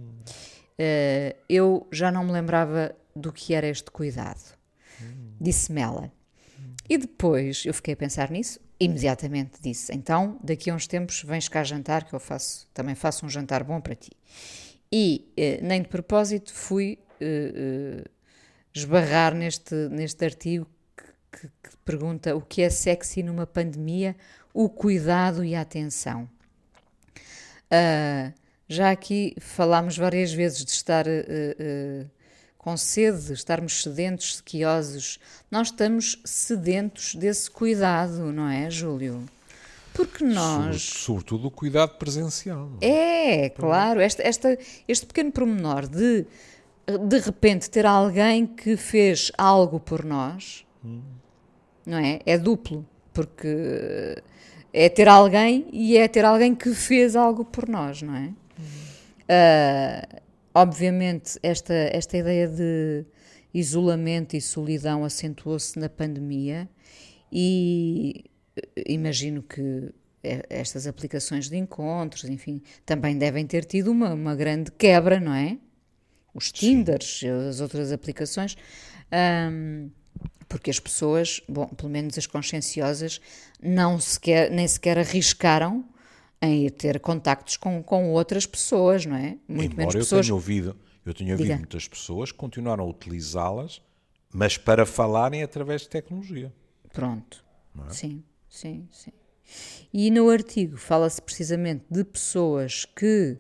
Uh, 0.77 1.35
eu 1.47 1.87
já 1.91 2.11
não 2.11 2.25
me 2.25 2.33
lembrava 2.33 2.93
do 3.15 3.31
que 3.31 3.53
era 3.53 3.67
este 3.67 3.89
cuidado. 3.89 4.53
Disse-me 5.39 5.81
ela. 5.81 6.11
E 6.87 6.97
depois 6.97 7.63
eu 7.65 7.73
fiquei 7.73 7.93
a 7.93 7.97
pensar 7.97 8.29
nisso, 8.29 8.59
imediatamente 8.79 9.59
disse: 9.61 9.93
Então, 9.93 10.37
daqui 10.43 10.69
a 10.69 10.75
uns 10.75 10.85
tempos 10.85 11.23
vens 11.23 11.47
cá 11.47 11.63
jantar, 11.63 12.03
que 12.03 12.13
eu 12.13 12.19
faço, 12.19 12.67
também 12.73 12.93
faço 12.93 13.25
um 13.25 13.29
jantar 13.29 13.63
bom 13.63 13.81
para 13.81 13.95
ti. 13.95 14.11
E 14.91 15.33
uh, 15.37 15.65
nem 15.65 15.81
de 15.81 15.87
propósito 15.87 16.53
fui 16.53 16.99
uh, 17.21 18.01
uh, 18.01 18.09
esbarrar 18.73 19.33
neste, 19.33 19.73
neste 19.89 20.23
artigo 20.23 20.67
que, 21.35 21.47
que 21.47 21.77
pergunta 21.83 22.35
o 22.35 22.41
que 22.41 22.61
é 22.61 22.69
sexy 22.69 23.21
numa 23.21 23.45
pandemia, 23.45 24.15
o 24.53 24.69
cuidado 24.69 25.43
e 25.43 25.53
a 25.53 25.61
atenção. 25.61 26.29
Uh, 27.65 28.33
já 28.67 28.91
aqui 28.91 29.35
falámos 29.39 29.97
várias 29.97 30.31
vezes 30.31 30.63
de 30.63 30.71
estar 30.71 31.05
uh, 31.05 31.09
uh, 31.09 32.09
com 32.57 32.77
sede, 32.77 33.33
estarmos 33.33 33.83
sedentos, 33.83 34.37
sequiosos. 34.37 35.19
Nós 35.51 35.67
estamos 35.67 36.21
sedentos 36.23 37.15
desse 37.15 37.51
cuidado, 37.51 38.31
não 38.31 38.47
é, 38.47 38.69
Júlio? 38.69 39.23
Porque 39.93 40.23
nós. 40.23 40.81
Sobretudo 40.81 41.47
o 41.47 41.51
cuidado 41.51 41.97
presencial. 41.97 42.71
É, 42.81 43.45
é 43.45 43.49
claro. 43.49 43.99
Esta, 43.99 44.23
esta, 44.23 44.57
este 44.87 45.05
pequeno 45.05 45.31
promenor 45.31 45.87
de 45.87 46.25
de 47.07 47.17
repente 47.17 47.67
ter 47.67 47.83
alguém 47.83 48.45
que 48.45 48.77
fez 48.77 49.31
algo 49.37 49.79
por 49.79 50.05
nós. 50.05 50.65
Hum 50.83 51.14
não 51.85 51.97
é? 51.97 52.19
É 52.25 52.37
duplo, 52.37 52.85
porque 53.13 54.21
é 54.73 54.89
ter 54.89 55.07
alguém 55.07 55.67
e 55.71 55.97
é 55.97 56.07
ter 56.07 56.25
alguém 56.25 56.53
que 56.53 56.73
fez 56.73 57.15
algo 57.15 57.45
por 57.45 57.67
nós, 57.67 58.01
não 58.01 58.15
é? 58.15 58.33
Uh, 59.27 60.21
obviamente, 60.53 61.39
esta, 61.41 61.73
esta 61.73 62.17
ideia 62.17 62.47
de 62.47 63.05
isolamento 63.53 64.35
e 64.35 64.41
solidão 64.41 65.05
acentuou-se 65.05 65.79
na 65.79 65.87
pandemia 65.87 66.69
e 67.31 68.25
imagino 68.85 69.41
que 69.41 69.93
estas 70.49 70.87
aplicações 70.87 71.49
de 71.49 71.57
encontros, 71.57 72.23
enfim, 72.25 72.61
também 72.85 73.17
devem 73.17 73.45
ter 73.45 73.63
tido 73.63 73.91
uma, 73.91 74.13
uma 74.13 74.35
grande 74.35 74.71
quebra, 74.71 75.19
não 75.19 75.33
é? 75.33 75.57
Os 76.33 76.51
Tinders, 76.51 77.19
Sim. 77.19 77.29
as 77.29 77.61
outras 77.61 77.91
aplicações. 77.91 78.57
Um, 79.51 79.89
porque 80.47 80.69
as 80.69 80.79
pessoas, 80.79 81.41
bom, 81.47 81.67
pelo 81.67 81.89
menos 81.89 82.17
as 82.17 82.27
conscienciosas, 82.27 83.19
não 83.61 83.99
sequer, 83.99 84.51
nem 84.51 84.67
sequer 84.67 84.97
arriscaram 84.97 85.85
em 86.41 86.69
ter 86.69 86.99
contactos 86.99 87.57
com, 87.57 87.81
com 87.81 88.11
outras 88.11 88.45
pessoas, 88.45 89.05
não 89.05 89.15
é? 89.15 89.37
Muito 89.47 89.73
Embora 89.73 89.75
menos 89.75 89.95
pessoas. 89.95 90.19
Eu 90.19 90.23
tenha 90.23 90.35
ouvido, 90.35 90.77
eu 91.05 91.13
tenho 91.13 91.31
ouvido 91.31 91.47
Diga. 91.47 91.57
muitas 91.57 91.87
pessoas 91.87 92.31
que 92.31 92.37
continuaram 92.37 92.83
a 92.83 92.87
utilizá-las, 92.87 93.81
mas 94.31 94.57
para 94.57 94.85
falarem 94.85 95.43
através 95.43 95.81
de 95.81 95.89
tecnologia. 95.89 96.53
Pronto. 96.93 97.43
É? 97.87 97.93
Sim, 97.93 98.23
sim, 98.49 98.87
sim. 98.91 99.11
E 99.93 100.09
no 100.09 100.29
artigo 100.29 100.77
fala-se 100.77 101.21
precisamente 101.21 101.85
de 101.89 102.03
pessoas 102.03 102.85
que 102.85 103.37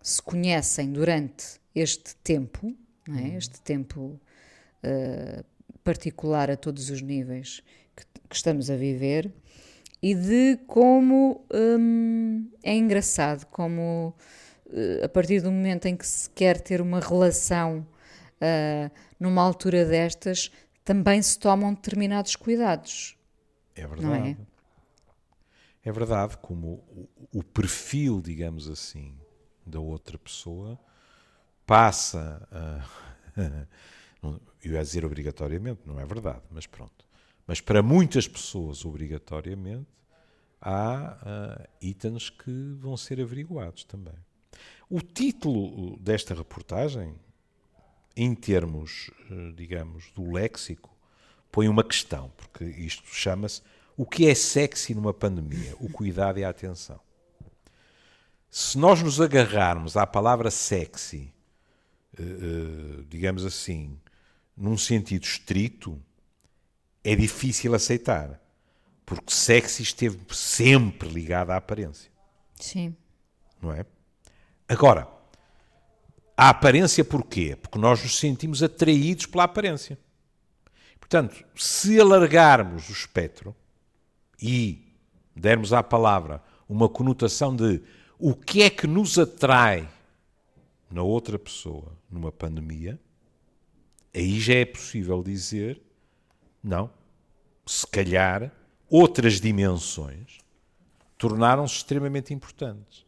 se 0.00 0.20
conhecem 0.22 0.92
durante 0.92 1.60
este 1.74 2.14
tempo, 2.16 2.74
não 3.06 3.18
é? 3.18 3.22
Uhum. 3.22 3.36
este 3.36 3.60
tempo 3.60 4.20
uh, 4.82 5.44
particular 5.84 6.50
a 6.50 6.56
todos 6.56 6.90
os 6.90 7.00
níveis 7.00 7.62
que, 7.96 8.04
que 8.28 8.36
estamos 8.36 8.70
a 8.70 8.76
viver 8.76 9.32
e 10.02 10.14
de 10.14 10.58
como 10.66 11.46
hum, 11.54 12.50
é 12.62 12.74
engraçado, 12.74 13.46
como 13.46 14.14
uh, 14.66 15.04
a 15.04 15.08
partir 15.08 15.40
do 15.40 15.52
momento 15.52 15.86
em 15.86 15.96
que 15.96 16.06
se 16.06 16.28
quer 16.30 16.60
ter 16.60 16.80
uma 16.80 16.98
relação 16.98 17.86
uh, 18.40 18.90
numa 19.20 19.40
altura 19.42 19.84
destas, 19.84 20.50
também 20.84 21.22
se 21.22 21.38
tomam 21.38 21.72
determinados 21.72 22.34
cuidados. 22.34 23.16
É 23.76 23.86
verdade. 23.86 24.36
É? 25.84 25.88
é? 25.88 25.92
verdade, 25.92 26.36
como 26.38 26.82
o, 26.88 27.08
o 27.38 27.44
perfil, 27.44 28.20
digamos 28.20 28.68
assim, 28.68 29.16
da 29.64 29.78
outra 29.78 30.18
pessoa 30.18 30.78
passa 31.64 32.46
a. 32.50 32.84
eu 34.22 34.72
ia 34.72 34.82
dizer 34.82 35.04
obrigatoriamente, 35.04 35.80
não 35.84 35.98
é 35.98 36.06
verdade, 36.06 36.42
mas 36.50 36.66
pronto. 36.66 37.04
Mas 37.46 37.60
para 37.60 37.82
muitas 37.82 38.28
pessoas, 38.28 38.84
obrigatoriamente, 38.84 39.88
há 40.60 41.18
uh, 41.60 41.68
itens 41.80 42.30
que 42.30 42.74
vão 42.78 42.96
ser 42.96 43.20
averiguados 43.20 43.84
também. 43.84 44.14
O 44.88 45.00
título 45.00 45.96
desta 45.98 46.34
reportagem, 46.34 47.14
em 48.16 48.34
termos, 48.34 49.10
uh, 49.30 49.52
digamos, 49.54 50.12
do 50.12 50.30
léxico, 50.30 50.96
põe 51.50 51.68
uma 51.68 51.82
questão, 51.82 52.30
porque 52.36 52.64
isto 52.64 53.06
chama-se 53.08 53.60
o 53.96 54.06
que 54.06 54.28
é 54.28 54.34
sexy 54.34 54.94
numa 54.94 55.12
pandemia? 55.12 55.74
O 55.80 55.88
cuidado 55.90 56.38
e 56.38 56.44
a 56.44 56.48
atenção. 56.48 57.00
Se 58.50 58.78
nós 58.78 59.02
nos 59.02 59.20
agarrarmos 59.20 59.96
à 59.96 60.06
palavra 60.06 60.50
sexy, 60.50 61.32
uh, 62.18 63.02
digamos 63.08 63.44
assim, 63.44 63.98
num 64.56 64.76
sentido 64.76 65.24
estrito, 65.24 66.00
é 67.02 67.14
difícil 67.14 67.74
aceitar. 67.74 68.40
Porque 69.04 69.32
sexy 69.32 69.82
esteve 69.82 70.18
sempre 70.30 71.08
ligado 71.08 71.50
à 71.50 71.56
aparência. 71.56 72.10
Sim. 72.58 72.96
Não 73.60 73.72
é? 73.72 73.84
Agora, 74.68 75.08
a 76.36 76.48
aparência 76.48 77.04
porquê? 77.04 77.56
Porque 77.56 77.78
nós 77.78 78.02
nos 78.02 78.18
sentimos 78.18 78.62
atraídos 78.62 79.26
pela 79.26 79.44
aparência. 79.44 79.98
Portanto, 80.98 81.44
se 81.54 82.00
alargarmos 82.00 82.88
o 82.88 82.92
espectro 82.92 83.54
e 84.40 84.96
dermos 85.36 85.72
à 85.72 85.82
palavra 85.82 86.42
uma 86.68 86.88
conotação 86.88 87.54
de 87.54 87.82
o 88.18 88.34
que 88.34 88.62
é 88.62 88.70
que 88.70 88.86
nos 88.86 89.18
atrai 89.18 89.88
na 90.90 91.02
outra 91.02 91.38
pessoa 91.38 91.92
numa 92.10 92.32
pandemia, 92.32 92.98
aí 94.14 94.40
já 94.40 94.54
é 94.54 94.64
possível 94.64 95.22
dizer 95.22 95.80
não, 96.62 96.90
se 97.66 97.86
calhar 97.86 98.52
outras 98.88 99.40
dimensões 99.40 100.38
tornaram-se 101.18 101.76
extremamente 101.76 102.32
importantes. 102.34 103.06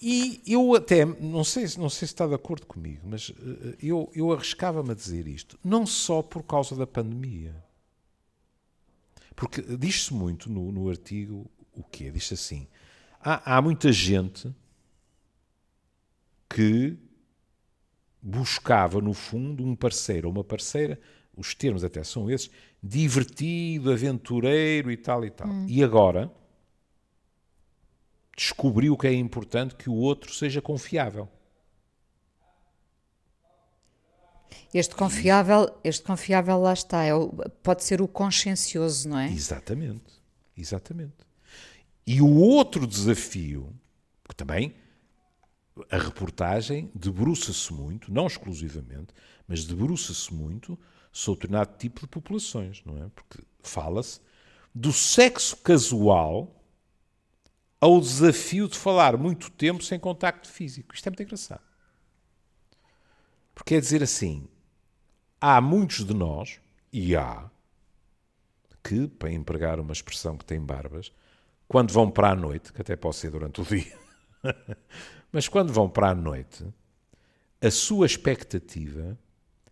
E 0.00 0.40
eu 0.46 0.74
até, 0.74 1.04
não 1.04 1.44
sei, 1.44 1.64
não 1.76 1.90
sei 1.90 2.08
se 2.08 2.14
está 2.14 2.26
de 2.26 2.34
acordo 2.34 2.66
comigo, 2.66 3.02
mas 3.04 3.30
eh, 3.30 3.76
eu, 3.82 4.10
eu 4.14 4.32
arriscava-me 4.32 4.92
a 4.92 4.94
dizer 4.94 5.26
isto, 5.26 5.58
não 5.62 5.84
só 5.84 6.22
por 6.22 6.42
causa 6.42 6.74
da 6.74 6.86
pandemia. 6.86 7.54
Porque 9.36 9.60
diz-se 9.76 10.12
muito 10.14 10.50
no, 10.50 10.72
no 10.72 10.88
artigo 10.88 11.50
o 11.74 11.82
quê? 11.82 12.10
Diz-se 12.10 12.34
assim, 12.34 12.66
há, 13.20 13.56
há 13.56 13.62
muita 13.62 13.92
gente 13.92 14.54
que 16.48 16.96
buscava, 18.22 19.00
no 19.00 19.14
fundo, 19.14 19.64
um 19.64 19.74
parceiro 19.74 20.28
ou 20.28 20.34
uma 20.34 20.44
parceira, 20.44 21.00
os 21.36 21.54
termos 21.54 21.84
até 21.84 22.04
são 22.04 22.30
esses, 22.30 22.50
divertido, 22.82 23.92
aventureiro 23.92 24.90
e 24.90 24.96
tal 24.96 25.24
e 25.24 25.30
tal. 25.30 25.48
Hum. 25.48 25.66
E 25.68 25.82
agora 25.82 26.30
descobriu 28.36 28.96
que 28.96 29.06
é 29.06 29.12
importante 29.12 29.74
que 29.74 29.90
o 29.90 29.94
outro 29.94 30.32
seja 30.32 30.62
confiável. 30.62 31.28
Este 34.72 34.94
confiável, 34.94 35.68
este 35.82 36.02
confiável 36.04 36.60
lá 36.60 36.72
está, 36.72 37.02
é 37.02 37.14
o, 37.14 37.28
pode 37.62 37.82
ser 37.82 38.00
o 38.00 38.06
consciencioso, 38.06 39.08
não 39.08 39.18
é? 39.18 39.30
Exatamente, 39.30 40.22
exatamente. 40.56 41.16
E 42.06 42.22
o 42.22 42.36
outro 42.36 42.86
desafio, 42.86 43.74
que 44.28 44.34
também 44.34 44.74
a 45.90 45.98
reportagem 45.98 46.90
debruça-se 46.94 47.72
muito, 47.72 48.12
não 48.12 48.26
exclusivamente, 48.26 49.14
mas 49.46 49.64
debruça-se 49.64 50.32
muito 50.32 50.78
sobre 51.12 51.40
determinado 51.42 51.76
tipo 51.76 52.00
de 52.00 52.06
populações, 52.06 52.82
não 52.84 53.02
é? 53.02 53.08
Porque 53.14 53.42
fala-se 53.62 54.20
do 54.74 54.92
sexo 54.92 55.56
casual 55.58 56.56
ao 57.80 58.00
desafio 58.00 58.68
de 58.68 58.78
falar 58.78 59.16
muito 59.16 59.50
tempo 59.50 59.82
sem 59.82 59.98
contacto 59.98 60.48
físico. 60.48 60.94
Isto 60.94 61.08
é 61.08 61.10
muito 61.10 61.22
engraçado. 61.22 61.62
Porque 63.54 63.74
é 63.74 63.80
dizer 63.80 64.02
assim, 64.02 64.46
há 65.40 65.60
muitos 65.60 66.04
de 66.04 66.14
nós, 66.14 66.60
e 66.92 67.16
há, 67.16 67.50
que, 68.82 69.08
para 69.08 69.32
empregar 69.32 69.80
uma 69.80 69.92
expressão 69.92 70.36
que 70.36 70.44
tem 70.44 70.60
barbas, 70.60 71.12
quando 71.66 71.92
vão 71.92 72.10
para 72.10 72.30
a 72.30 72.34
noite, 72.34 72.72
que 72.72 72.80
até 72.80 72.96
pode 72.96 73.16
ser 73.16 73.30
durante 73.30 73.60
o 73.60 73.64
dia, 73.64 73.98
mas 75.32 75.48
quando 75.48 75.72
vão 75.72 75.88
para 75.88 76.10
a 76.10 76.14
noite, 76.14 76.64
a 77.60 77.70
sua 77.70 78.06
expectativa 78.06 79.18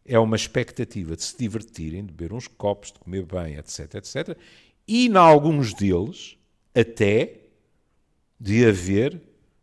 é 0.05 0.19
uma 0.19 0.37
expectativa 0.37 1.15
de 1.15 1.23
se 1.23 1.37
divertirem, 1.37 2.05
de 2.05 2.13
beber 2.13 2.33
uns 2.33 2.47
copos, 2.47 2.93
de 2.93 2.99
comer 2.99 3.25
bem, 3.27 3.57
etc, 3.57 3.95
etc. 3.97 4.39
E, 4.87 5.07
em 5.07 5.17
alguns 5.17 5.75
deles, 5.75 6.39
até 6.75 7.41
de 8.41 8.65
haver 8.65 9.21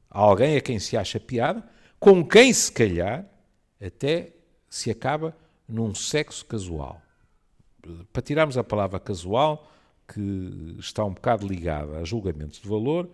alguém 0.10 0.56
a 0.56 0.62
quem 0.62 0.80
se 0.80 0.96
acha 0.96 1.20
piada, 1.20 1.68
com 2.00 2.24
quem, 2.24 2.54
se 2.54 2.72
calhar, 2.72 3.26
até 3.82 4.34
se 4.70 4.92
acaba 4.92 5.36
num 5.68 5.96
sexo 5.96 6.46
casual. 6.46 7.02
Para 8.14 8.22
tirarmos 8.22 8.58
a 8.58 8.64
palavra 8.64 9.00
casual, 9.00 9.72
que 10.08 10.76
está 10.80 11.04
um 11.04 11.14
bocado 11.14 11.48
ligada 11.48 11.98
a 11.98 12.04
julgamentos 12.04 12.60
de 12.60 12.68
valor, 12.68 13.10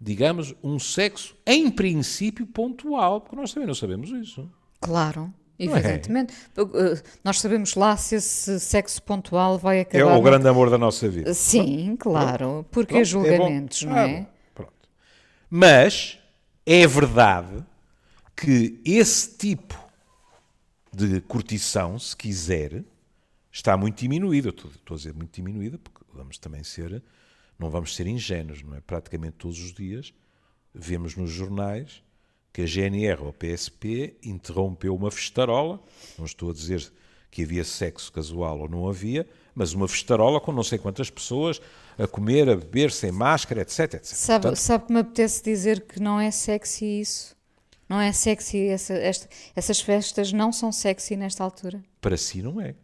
digamos, 0.00 0.54
um 0.62 0.78
sexo, 0.78 1.36
em 1.46 1.70
princípio, 1.70 2.46
pontual, 2.46 3.20
porque 3.20 3.36
nós 3.36 3.52
também 3.52 3.66
não 3.66 3.74
sabemos 3.74 4.10
isso. 4.10 4.50
Claro. 4.80 5.32
É? 5.58 5.64
Evidentemente. 5.64 6.32
É? 6.56 7.02
Nós 7.22 7.38
sabemos 7.38 7.74
lá 7.74 7.94
se 7.96 8.14
esse 8.14 8.58
sexo 8.58 9.02
pontual 9.02 9.58
vai 9.58 9.80
acabar. 9.80 10.14
É 10.14 10.16
o 10.16 10.22
grande 10.22 10.48
amor 10.48 10.70
da 10.70 10.78
nossa 10.78 11.06
vida. 11.08 11.34
Sim, 11.34 11.96
claro. 11.96 12.64
Porque 12.70 12.94
Pronto, 12.94 13.04
julgamentos, 13.04 13.82
é 13.82 13.86
não 13.86 13.96
é? 13.96 14.28
Pronto. 14.54 14.72
Mas 15.50 16.18
é 16.64 16.86
verdade 16.86 17.62
que 18.34 18.80
esse 18.86 19.36
tipo 19.36 19.78
de 20.90 21.20
curtição, 21.20 21.98
se 21.98 22.16
quiser, 22.16 22.82
está 23.52 23.76
muito 23.76 23.98
diminuído. 23.98 24.48
Estou, 24.48 24.70
estou 24.70 24.94
a 24.94 24.96
dizer 24.96 25.12
muito 25.12 25.34
diminuída, 25.34 25.78
porque 25.78 26.00
vamos 26.14 26.38
também 26.38 26.64
ser, 26.64 27.02
não 27.60 27.68
vamos 27.70 27.94
ser 27.94 28.06
ingênuos, 28.06 28.62
não 28.62 28.74
é? 28.74 28.80
Praticamente 28.80 29.36
todos 29.36 29.60
os 29.60 29.72
dias 29.72 30.14
vemos 30.74 31.14
nos 31.14 31.30
jornais 31.30 32.02
que 32.52 32.62
a 32.62 32.66
GNR 32.66 33.22
ou 33.22 33.28
a 33.28 33.32
PSP 33.32 34.16
interrompeu 34.24 34.96
uma 34.96 35.10
festarola, 35.10 35.80
não 36.18 36.24
estou 36.24 36.50
a 36.50 36.52
dizer 36.52 36.90
que 37.30 37.44
havia 37.44 37.62
sexo 37.62 38.10
casual 38.10 38.60
ou 38.60 38.68
não 38.68 38.88
havia, 38.88 39.28
mas 39.54 39.72
uma 39.72 39.86
festarola 39.86 40.40
com 40.40 40.50
não 40.52 40.64
sei 40.64 40.78
quantas 40.78 41.10
pessoas 41.10 41.60
a 41.96 42.06
comer, 42.06 42.48
a 42.48 42.56
beber, 42.56 42.90
sem 42.90 43.12
máscara, 43.12 43.60
etc. 43.60 43.94
etc. 43.94 44.04
Sabe, 44.04 44.42
Portanto, 44.42 44.58
sabe 44.58 44.86
que 44.86 44.92
me 44.92 45.00
apetece 45.00 45.44
dizer 45.44 45.82
que 45.82 46.00
não 46.00 46.18
é 46.18 46.30
sexy 46.30 47.00
isso? 47.00 47.36
Não 47.88 48.00
é 48.00 48.12
sexy, 48.12 48.68
essa, 48.68 48.94
esta, 48.94 49.28
essas 49.54 49.80
festas 49.80 50.32
não 50.32 50.52
são 50.52 50.72
sexy 50.72 51.16
nesta 51.16 51.44
altura? 51.44 51.82
Para 52.00 52.16
si 52.16 52.42
não 52.42 52.60
é. 52.60 52.74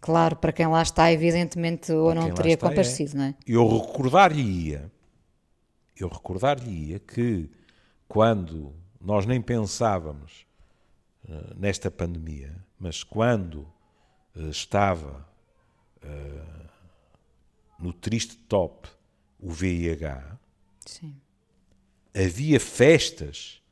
Claro, 0.00 0.36
para 0.36 0.52
quem 0.52 0.66
lá 0.66 0.82
está, 0.82 1.12
evidentemente, 1.12 1.92
ou 1.92 2.14
não 2.14 2.32
teria 2.32 2.54
está, 2.54 2.68
comparecido, 2.68 3.12
é. 3.12 3.18
não 3.18 3.24
é? 3.24 3.34
Eu 3.46 3.68
recordar-lhe-ia, 3.68 4.90
eu 5.96 6.08
recordar-lhe-ia 6.08 6.98
que 6.98 7.50
quando 8.08 8.74
nós 9.00 9.26
nem 9.26 9.40
pensávamos 9.40 10.46
uh, 11.24 11.54
nesta 11.56 11.90
pandemia, 11.90 12.54
mas 12.78 13.02
quando 13.02 13.60
uh, 14.34 14.48
estava 14.50 15.26
uh, 16.02 16.68
no 17.78 17.92
triste 17.92 18.36
top 18.36 18.88
o 19.38 19.50
VIH, 19.50 20.38
Sim. 20.84 21.14
havia 22.14 22.58
festas 22.58 23.62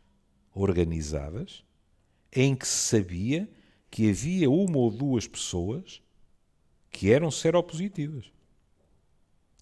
organizadas 0.54 1.64
em 2.32 2.54
que 2.54 2.66
se 2.66 2.88
sabia 2.88 3.48
que 3.94 4.10
havia 4.10 4.50
uma 4.50 4.76
ou 4.76 4.90
duas 4.90 5.28
pessoas 5.28 6.02
que 6.90 7.12
eram 7.12 7.30
seropositivas. 7.30 8.24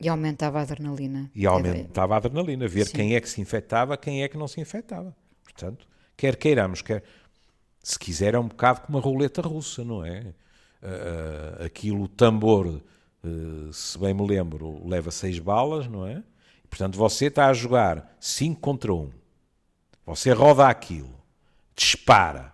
E 0.01 0.09
aumentava 0.09 0.59
a 0.59 0.62
adrenalina. 0.62 1.31
E 1.35 1.45
aumentava 1.45 2.14
a 2.14 2.16
adrenalina, 2.16 2.66
ver 2.66 2.87
Sim. 2.87 2.95
quem 2.95 3.14
é 3.14 3.21
que 3.21 3.29
se 3.29 3.42
infectava, 3.42 3.95
quem 3.95 4.23
é 4.23 4.29
que 4.29 4.38
não 4.38 4.49
se 4.49 4.59
infectava. 4.59 5.14
Portanto, 5.42 5.87
quer 6.16 6.37
queiramos, 6.37 6.81
quer. 6.81 7.05
Se 7.83 7.99
quiser, 7.99 8.33
é 8.33 8.38
um 8.38 8.49
bocado 8.49 8.81
como 8.81 8.97
uma 8.97 9.05
roleta 9.05 9.42
russa, 9.42 9.85
não 9.85 10.03
é? 10.03 10.21
Uh, 10.83 11.64
aquilo, 11.66 12.05
o 12.05 12.09
tambor, 12.09 12.66
uh, 12.68 13.71
se 13.71 13.99
bem 13.99 14.14
me 14.14 14.27
lembro, 14.27 14.83
leva 14.88 15.11
seis 15.11 15.38
balas, 15.38 15.87
não 15.87 16.07
é? 16.07 16.23
Portanto, 16.71 16.97
você 16.97 17.27
está 17.27 17.49
a 17.49 17.53
jogar 17.53 18.16
5 18.18 18.59
contra 18.62 18.95
1. 18.95 18.97
Um. 18.97 19.11
Você 20.07 20.33
roda 20.33 20.66
aquilo, 20.66 21.14
dispara. 21.77 22.52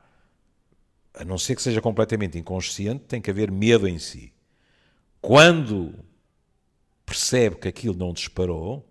A 1.19 1.25
não 1.25 1.37
ser 1.37 1.57
que 1.57 1.63
seja 1.63 1.81
completamente 1.81 2.39
inconsciente, 2.39 3.05
tem 3.07 3.21
que 3.21 3.31
haver 3.31 3.51
medo 3.51 3.89
em 3.89 3.99
si. 3.99 4.33
Quando 5.21 5.93
percebe 7.05 7.57
que 7.57 7.67
aquilo 7.67 7.97
não 7.97 8.13
disparou, 8.13 8.89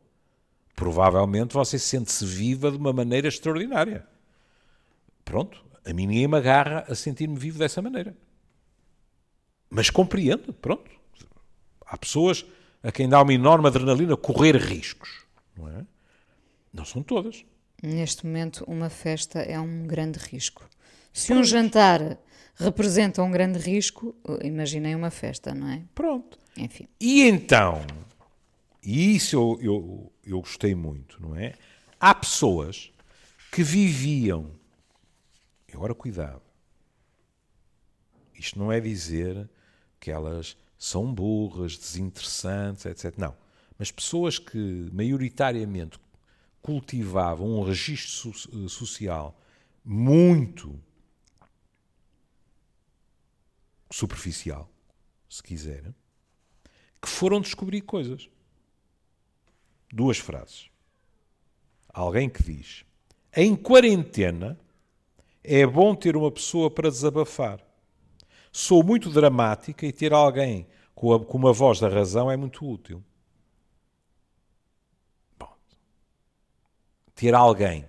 provavelmente 0.76 1.54
você 1.54 1.80
sente-se 1.80 2.26
viva 2.26 2.70
de 2.70 2.76
uma 2.78 2.92
maneira 2.92 3.30
extraordinária. 3.30 4.06
Pronto, 5.24 5.64
a 5.86 5.94
mim 5.94 6.06
ninguém 6.06 6.28
me 6.28 6.38
agarra 6.38 6.84
a 6.90 6.96
sentir-me 6.96 7.40
vivo 7.40 7.58
dessa 7.58 7.82
maneira. 7.82 8.14
Mas 9.70 9.90
compreendo, 9.90 10.52
pronto. 10.52 10.92
Há 11.86 11.98
pessoas 11.98 12.46
a 12.84 12.92
quem 12.92 13.08
dá 13.08 13.22
uma 13.22 13.34
enorme 13.34 13.68
adrenalina 13.68 14.18
correr 14.18 14.58
riscos, 14.58 15.26
não 15.56 15.70
é? 15.70 15.86
Não 16.74 16.84
são 16.84 17.02
todas. 17.02 17.46
Neste 17.82 18.26
momento, 18.26 18.66
uma 18.68 18.90
festa 18.90 19.40
é 19.40 19.58
um 19.60 19.88
grande 19.88 20.20
risco. 20.20 20.68
Se 21.18 21.34
um 21.34 21.44
jantar 21.44 22.20
representa 22.54 23.24
um 23.24 23.32
grande 23.32 23.58
risco, 23.58 24.16
imaginei 24.44 24.94
uma 24.94 25.10
festa, 25.10 25.52
não 25.52 25.68
é? 25.68 25.82
Pronto. 25.96 26.38
Enfim. 26.56 26.88
E 27.00 27.24
então, 27.24 27.82
e 28.84 29.16
isso 29.16 29.36
eu, 29.36 29.60
eu, 29.60 30.12
eu 30.24 30.40
gostei 30.40 30.76
muito, 30.76 31.20
não 31.20 31.36
é? 31.36 31.56
Há 32.00 32.14
pessoas 32.14 32.92
que 33.52 33.64
viviam. 33.64 34.52
Agora, 35.74 35.96
cuidado. 35.96 36.44
Isto 38.36 38.60
não 38.60 38.72
é 38.72 38.80
dizer 38.80 39.50
que 40.00 40.12
elas 40.12 40.56
são 40.78 41.12
burras, 41.12 41.76
desinteressantes, 41.76 42.86
etc. 42.86 43.18
Não. 43.18 43.36
Mas 43.76 43.90
pessoas 43.90 44.38
que 44.38 44.88
maioritariamente 44.94 46.00
cultivavam 46.62 47.58
um 47.58 47.64
registro 47.64 48.34
so 48.36 48.70
social 48.70 49.36
muito 49.84 50.80
superficial, 53.90 54.70
se 55.30 55.42
quiserem, 55.42 55.94
que 57.02 57.08
foram 57.08 57.42
descobrir 57.42 57.82
coisas 57.82 58.30
duas 59.92 60.18
frases. 60.18 60.70
Alguém 61.90 62.30
que 62.30 62.44
diz: 62.44 62.86
Em 63.36 63.56
quarentena 63.56 64.60
é 65.44 65.66
bom 65.66 65.96
ter 65.96 66.16
uma 66.16 66.32
pessoa 66.32 66.70
para 66.70 66.90
desabafar. 66.90 67.66
Sou 68.52 68.84
muito 68.84 69.10
dramática 69.10 69.86
e 69.86 69.92
ter 69.92 70.14
alguém 70.14 70.68
com, 70.94 71.14
a, 71.14 71.24
com 71.24 71.38
uma 71.38 71.54
voz 71.54 71.80
da 71.80 71.88
razão 71.88 72.30
é 72.30 72.36
muito 72.36 72.68
útil. 72.68 73.04
Bom, 75.38 75.56
ter 77.14 77.34
alguém, 77.36 77.86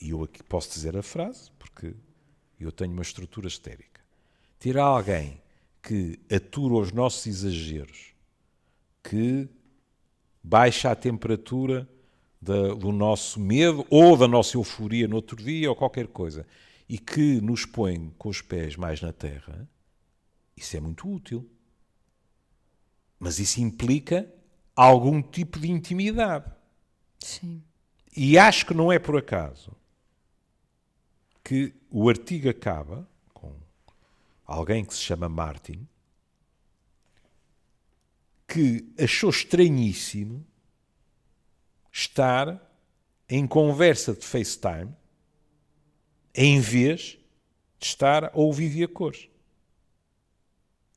e 0.00 0.10
eu 0.10 0.22
aqui 0.22 0.42
posso 0.42 0.70
dizer 0.70 0.96
a 0.96 1.02
frase, 1.02 1.50
porque 1.58 1.94
eu 2.58 2.70
tenho 2.70 2.92
uma 2.92 3.02
estrutura 3.02 3.48
histérica. 3.48 3.93
Ter 4.64 4.78
alguém 4.78 5.42
que 5.82 6.18
atura 6.34 6.76
os 6.76 6.90
nossos 6.90 7.26
exageros, 7.26 8.14
que 9.02 9.46
baixa 10.42 10.90
a 10.90 10.96
temperatura 10.96 11.86
da, 12.40 12.72
do 12.72 12.90
nosso 12.90 13.38
medo 13.38 13.86
ou 13.90 14.16
da 14.16 14.26
nossa 14.26 14.56
euforia 14.56 15.06
no 15.06 15.16
outro 15.16 15.36
dia 15.36 15.68
ou 15.68 15.76
qualquer 15.76 16.06
coisa 16.06 16.46
e 16.88 16.96
que 16.96 17.42
nos 17.42 17.66
põe 17.66 18.08
com 18.16 18.30
os 18.30 18.40
pés 18.40 18.74
mais 18.74 19.02
na 19.02 19.12
terra, 19.12 19.68
isso 20.56 20.74
é 20.74 20.80
muito 20.80 21.06
útil. 21.12 21.46
Mas 23.18 23.38
isso 23.38 23.60
implica 23.60 24.26
algum 24.74 25.20
tipo 25.20 25.60
de 25.60 25.70
intimidade. 25.70 26.50
Sim. 27.18 27.62
E 28.16 28.38
acho 28.38 28.64
que 28.64 28.72
não 28.72 28.90
é 28.90 28.98
por 28.98 29.18
acaso 29.18 29.76
que 31.44 31.74
o 31.90 32.08
artigo 32.08 32.48
acaba 32.48 33.06
alguém 34.44 34.84
que 34.84 34.94
se 34.94 35.00
chama 35.00 35.28
Martin, 35.28 35.86
que 38.46 38.86
achou 38.98 39.30
estranhíssimo 39.30 40.44
estar 41.90 42.60
em 43.28 43.46
conversa 43.46 44.14
de 44.14 44.24
FaceTime 44.24 44.94
em 46.34 46.60
vez 46.60 47.18
de 47.78 47.86
estar 47.86 48.24
a 48.24 48.30
ouvir 48.34 48.68
via 48.68 48.88
cores. 48.88 49.28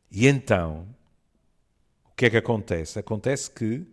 E 0.09 0.27
então, 0.27 0.87
o 2.05 2.15
que 2.15 2.25
é 2.25 2.29
que 2.29 2.37
acontece? 2.37 2.97
Acontece 2.97 3.51
que 3.51 3.85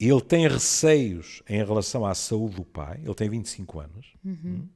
ele 0.00 0.20
tem 0.20 0.46
receios 0.46 1.42
em 1.48 1.58
relação 1.58 2.06
à 2.06 2.14
saúde 2.14 2.56
do 2.56 2.64
pai, 2.64 3.00
ele 3.02 3.14
tem 3.14 3.28
25 3.28 3.80
anos, 3.80 4.14
uhum. 4.24 4.68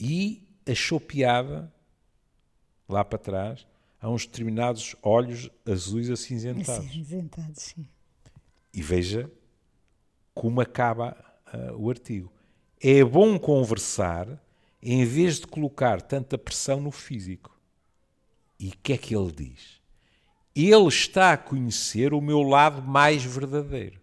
e 0.00 0.51
achou 0.66 1.00
piada 1.00 1.72
lá 2.88 3.04
para 3.04 3.18
trás 3.18 3.66
a 4.00 4.10
uns 4.10 4.26
determinados 4.26 4.96
olhos 5.02 5.48
azuis 5.66 6.10
acinzentados. 6.10 6.86
Acinzentados, 6.86 7.62
sim. 7.62 7.86
E 8.74 8.82
veja 8.82 9.30
como 10.34 10.60
acaba 10.60 11.16
uh, 11.54 11.76
o 11.76 11.88
artigo. 11.88 12.32
É 12.80 13.04
bom 13.04 13.38
conversar 13.38 14.42
em 14.82 15.04
vez 15.04 15.38
de 15.38 15.46
colocar 15.46 16.02
tanta 16.02 16.36
pressão 16.36 16.80
no 16.80 16.90
físico. 16.90 17.56
E 18.58 18.70
o 18.70 18.74
que 18.82 18.92
é 18.92 18.98
que 18.98 19.14
ele 19.14 19.30
diz? 19.30 19.80
Ele 20.54 20.88
está 20.88 21.32
a 21.32 21.36
conhecer 21.36 22.12
o 22.12 22.20
meu 22.20 22.42
lado 22.42 22.82
mais 22.82 23.22
verdadeiro. 23.22 24.01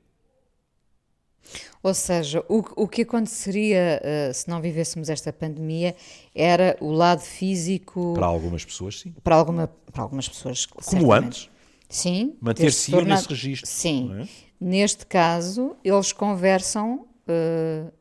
Ou 1.82 1.94
seja, 1.94 2.44
o, 2.50 2.64
o 2.84 2.88
que 2.88 3.04
aconteceria 3.04 4.02
uh, 4.04 4.34
se 4.34 4.50
não 4.50 4.62
vivêssemos 4.62 5.10
esta 5.10 5.32
pandemia 5.32 5.96
era 6.36 6.76
o 6.82 6.92
lado 6.92 7.22
físico. 7.22 8.14
Para 8.14 8.26
algumas 8.26 8.66
pessoas, 8.66 9.00
sim. 9.00 9.14
Para, 9.24 9.36
alguma, 9.36 9.68
para 9.92 10.04
algumas 10.04 10.28
pessoas. 10.28 10.66
Como 10.66 10.84
certamente. 10.84 11.26
antes. 11.26 11.50
Sim. 11.90 12.36
Manter-se 12.40 12.92
tornado... 12.92 13.22
nesse 13.22 13.30
registro. 13.30 13.70
Sim. 13.70 14.22
É? 14.22 14.28
Neste 14.60 15.06
caso, 15.06 15.76
eles 15.84 16.12
conversam 16.12 17.08
uh, 17.28 17.92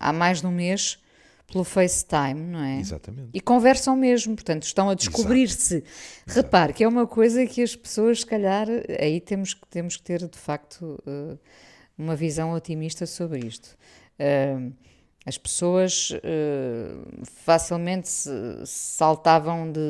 há 0.00 0.12
mais 0.12 0.40
de 0.40 0.46
um 0.46 0.50
mês 0.50 0.98
pelo 1.52 1.64
FaceTime, 1.64 2.40
não 2.40 2.64
é? 2.64 2.80
Exatamente. 2.80 3.28
E 3.34 3.40
conversam 3.40 3.94
mesmo, 3.94 4.34
portanto, 4.34 4.62
estão 4.62 4.88
a 4.88 4.94
descobrir-se. 4.94 5.84
Repare 6.26 6.72
que 6.72 6.82
é 6.82 6.88
uma 6.88 7.06
coisa 7.06 7.46
que 7.46 7.62
as 7.62 7.76
pessoas, 7.76 8.20
se 8.20 8.26
calhar, 8.26 8.66
aí 8.98 9.20
temos, 9.20 9.54
temos 9.68 9.96
que 9.96 10.02
ter 10.02 10.26
de 10.26 10.38
facto. 10.38 10.98
Uh, 11.06 11.38
uma 11.96 12.16
visão 12.16 12.52
otimista 12.52 13.06
sobre 13.06 13.40
isto. 13.40 13.76
Uh, 14.18 14.72
as 15.24 15.38
pessoas 15.38 16.10
uh, 16.10 17.24
facilmente 17.24 18.08
saltavam 18.64 19.70
de. 19.70 19.80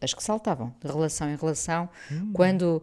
As 0.00 0.12
que 0.12 0.22
saltavam, 0.22 0.74
de 0.80 0.90
relação 0.90 1.30
em 1.30 1.36
relação, 1.36 1.88
hum. 2.10 2.32
quando 2.32 2.82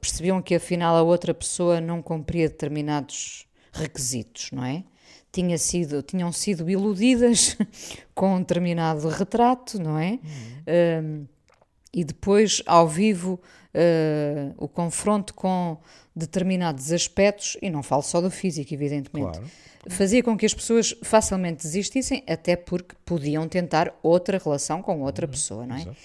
percebiam 0.00 0.42
que 0.42 0.54
afinal 0.54 0.94
a 0.94 1.02
outra 1.02 1.32
pessoa 1.32 1.80
não 1.80 2.02
cumpria 2.02 2.48
determinados 2.48 3.46
requisitos, 3.72 4.50
não 4.52 4.64
é? 4.64 4.84
Tinha 5.32 5.56
sido, 5.58 6.02
tinham 6.02 6.30
sido 6.32 6.68
iludidas 6.68 7.56
com 8.14 8.36
um 8.36 8.38
determinado 8.40 9.08
retrato, 9.08 9.78
não 9.78 9.98
é? 9.98 10.18
Hum. 10.22 11.24
Uh, 11.24 11.28
e 11.94 12.04
depois, 12.04 12.62
ao 12.66 12.86
vivo, 12.86 13.40
uh, 13.76 14.54
o 14.56 14.66
confronto 14.66 15.34
com 15.34 15.76
determinados 16.14 16.92
aspectos, 16.92 17.58
e 17.60 17.68
não 17.68 17.82
falo 17.82 18.02
só 18.02 18.20
do 18.22 18.30
físico, 18.30 18.72
evidentemente, 18.72 19.38
claro. 19.38 19.50
fazia 19.90 20.22
com 20.22 20.36
que 20.36 20.46
as 20.46 20.54
pessoas 20.54 20.94
facilmente 21.02 21.62
desistissem, 21.62 22.24
até 22.26 22.56
porque 22.56 22.96
podiam 23.04 23.46
tentar 23.46 23.94
outra 24.02 24.40
relação 24.42 24.80
com 24.80 25.02
outra 25.02 25.26
uhum, 25.26 25.32
pessoa, 25.32 25.66
não 25.66 25.76
é? 25.76 25.82
Exato. 25.82 25.96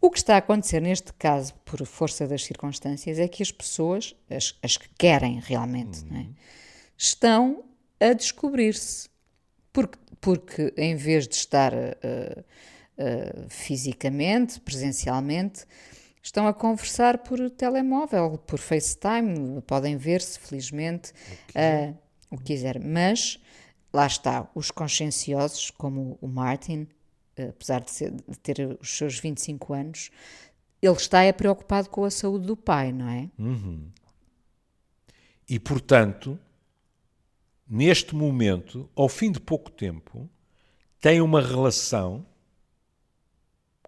O 0.00 0.10
que 0.10 0.18
está 0.18 0.36
a 0.36 0.38
acontecer 0.38 0.80
neste 0.80 1.12
caso, 1.14 1.54
por 1.64 1.84
força 1.84 2.26
das 2.28 2.44
circunstâncias, 2.44 3.18
é 3.18 3.26
que 3.26 3.42
as 3.42 3.50
pessoas, 3.50 4.14
as, 4.30 4.54
as 4.62 4.76
que 4.76 4.88
querem 4.96 5.40
realmente, 5.40 6.04
uhum. 6.04 6.20
é? 6.20 6.26
estão 6.96 7.64
a 8.00 8.12
descobrir-se. 8.12 9.08
Porque, 9.72 9.98
porque 10.20 10.72
em 10.76 10.94
vez 10.94 11.26
de 11.26 11.34
estar 11.34 11.72
uh, 11.74 12.44
uh, 12.98 13.46
fisicamente, 13.48 14.60
presencialmente, 14.60 15.64
estão 16.28 16.46
a 16.46 16.52
conversar 16.52 17.18
por 17.18 17.50
telemóvel, 17.50 18.36
por 18.46 18.58
FaceTime, 18.58 19.62
podem 19.62 19.96
ver-se, 19.96 20.38
felizmente, 20.38 21.12
uh, 21.50 21.96
o 22.30 22.36
que 22.36 22.44
quiser. 22.44 22.78
Mas 22.78 23.40
lá 23.90 24.06
está, 24.06 24.48
os 24.54 24.70
conscienciosos, 24.70 25.70
como 25.70 26.18
o 26.20 26.28
Martin, 26.28 26.86
uh, 27.38 27.48
apesar 27.48 27.80
de, 27.80 27.90
ser, 27.90 28.12
de, 28.12 28.38
ter 28.40 28.78
os 28.78 28.96
seus 28.96 29.18
25 29.18 29.72
anos, 29.72 30.10
ele 30.82 30.96
está 30.96 31.22
é 31.22 31.32
preocupado 31.32 31.88
com 31.88 32.04
a 32.04 32.10
saúde 32.10 32.46
do 32.46 32.56
pai, 32.56 32.92
não 32.92 33.08
é? 33.08 33.30
Uhum. 33.38 33.90
E 35.48 35.58
portanto, 35.58 36.38
neste 37.66 38.14
momento, 38.14 38.88
ao 38.94 39.08
fim 39.08 39.32
de 39.32 39.40
pouco 39.40 39.70
tempo, 39.70 40.28
tem 41.00 41.22
uma 41.22 41.40
relação 41.40 42.26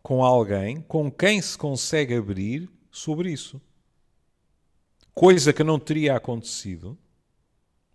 com 0.02 0.24
alguém 0.24 0.80
com 0.82 1.10
quem 1.10 1.40
se 1.40 1.56
consegue 1.56 2.14
abrir 2.14 2.68
sobre 2.90 3.32
isso. 3.32 3.60
Coisa 5.14 5.52
que 5.52 5.62
não 5.62 5.78
teria 5.78 6.16
acontecido 6.16 6.98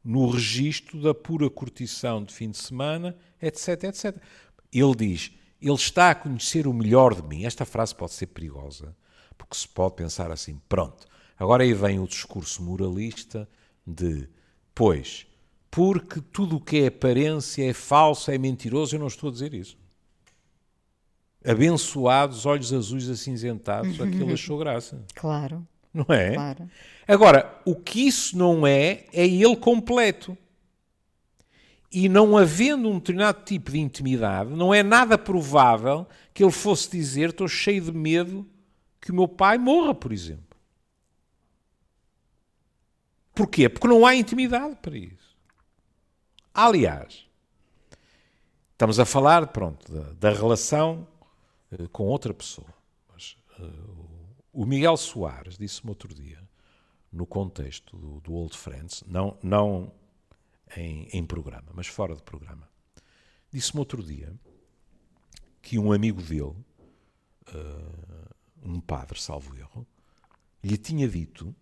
no 0.04 0.30
registro 0.30 1.02
da 1.02 1.16
pura 1.16 1.50
curtição 1.50 2.24
de 2.24 2.34
fim 2.34 2.52
de 2.52 2.58
semana, 2.58 3.18
etc, 3.42 3.86
etc. 3.86 4.18
Ele 4.72 4.96
diz: 4.96 5.32
Ele 5.60 5.74
está 5.74 6.12
a 6.12 6.16
conhecer 6.16 6.68
o 6.68 6.74
melhor 6.74 7.16
de 7.16 7.24
mim. 7.24 7.46
Esta 7.46 7.66
frase 7.66 7.96
pode 7.96 8.14
ser 8.14 8.28
perigosa, 8.28 8.96
porque 9.38 9.56
se 9.56 9.68
pode 9.68 9.96
pensar 9.96 10.32
assim: 10.32 10.62
pronto, 10.70 11.08
agora 11.38 11.64
aí 11.64 11.74
vem 11.74 12.00
o 12.00 12.08
discurso 12.08 12.62
moralista 12.62 13.50
de, 13.86 14.30
pois, 14.76 15.26
porque 15.72 16.22
tudo 16.22 16.58
o 16.58 16.62
que 16.62 16.84
é 16.84 16.88
aparência 16.88 17.68
é 17.68 17.74
falso, 17.74 18.30
é 18.30 18.38
mentiroso. 18.38 18.96
Eu 18.96 19.00
não 19.00 19.08
estou 19.08 19.30
a 19.30 19.34
dizer 19.34 19.54
isso. 19.54 19.78
Abençoados, 21.46 22.46
olhos 22.46 22.74
azuis 22.74 23.10
acinzentados, 23.10 24.02
aquilo 24.02 24.32
achou 24.34 24.58
graça. 24.58 25.04
Claro. 25.14 25.66
Não 25.94 26.06
é? 26.10 26.34
Claro. 26.34 26.70
Agora, 27.08 27.62
o 27.64 27.76
que 27.76 28.08
isso 28.08 28.38
não 28.38 28.68
é, 28.68 29.06
é 29.14 29.26
ele 29.26 29.56
completo. 29.56 30.38
E 31.92 32.10
não 32.10 32.36
havendo 32.36 32.90
um 32.90 32.96
determinado 32.96 33.46
tipo 33.46 33.72
de 33.72 33.80
intimidade, 33.80 34.50
não 34.50 34.74
é 34.74 34.84
nada 34.84 35.18
provável 35.18 36.06
que 36.34 36.44
ele 36.44 36.52
fosse 36.52 36.92
dizer: 36.92 37.30
Estou 37.30 37.48
cheio 37.48 37.82
de 37.82 37.94
medo 37.94 38.46
que 39.00 39.12
o 39.12 39.16
meu 39.16 39.28
pai 39.28 39.58
morra, 39.58 39.96
por 39.96 40.12
exemplo. 40.12 40.44
Porquê? 43.34 43.70
Porque 43.70 43.88
não 43.88 44.06
há 44.06 44.16
intimidade 44.16 44.76
para 44.82 44.98
isso. 44.98 45.38
Aliás, 46.54 47.26
estamos 48.72 49.00
a 49.00 49.06
falar, 49.06 49.48
pronto, 49.48 49.92
da, 49.92 50.32
da 50.32 50.38
relação 50.38 51.08
com 51.92 52.06
outra 52.06 52.34
pessoa. 52.34 52.74
Mas, 53.14 53.38
uh, 53.60 54.16
o 54.52 54.66
Miguel 54.66 54.98
Soares 54.98 55.58
disse-me 55.58 55.90
outro 55.90 56.14
dia, 56.14 56.42
no 57.12 57.26
contexto 57.26 57.98
do, 57.98 58.20
do 58.22 58.34
Old 58.34 58.58
Friends, 58.58 59.04
não, 59.08 59.38
não 59.42 59.92
em, 60.76 61.08
em, 61.14 61.26
programa, 61.26 61.68
mas 61.74 61.88
fora 61.88 62.16
de 62.16 62.22
programa, 62.22 62.70
disse-me 63.52 63.80
outro 63.80 64.04
dia 64.04 64.34
que 65.62 65.80
um 65.80 65.92
amigo 65.92 66.22
dele, 66.22 66.56
uh, 67.54 68.36
um 68.64 68.80
padre, 68.80 69.20
salvo 69.20 69.56
erro, 69.56 69.88
lhe 70.64 70.78
tinha 70.78 71.08
dito 71.08 71.56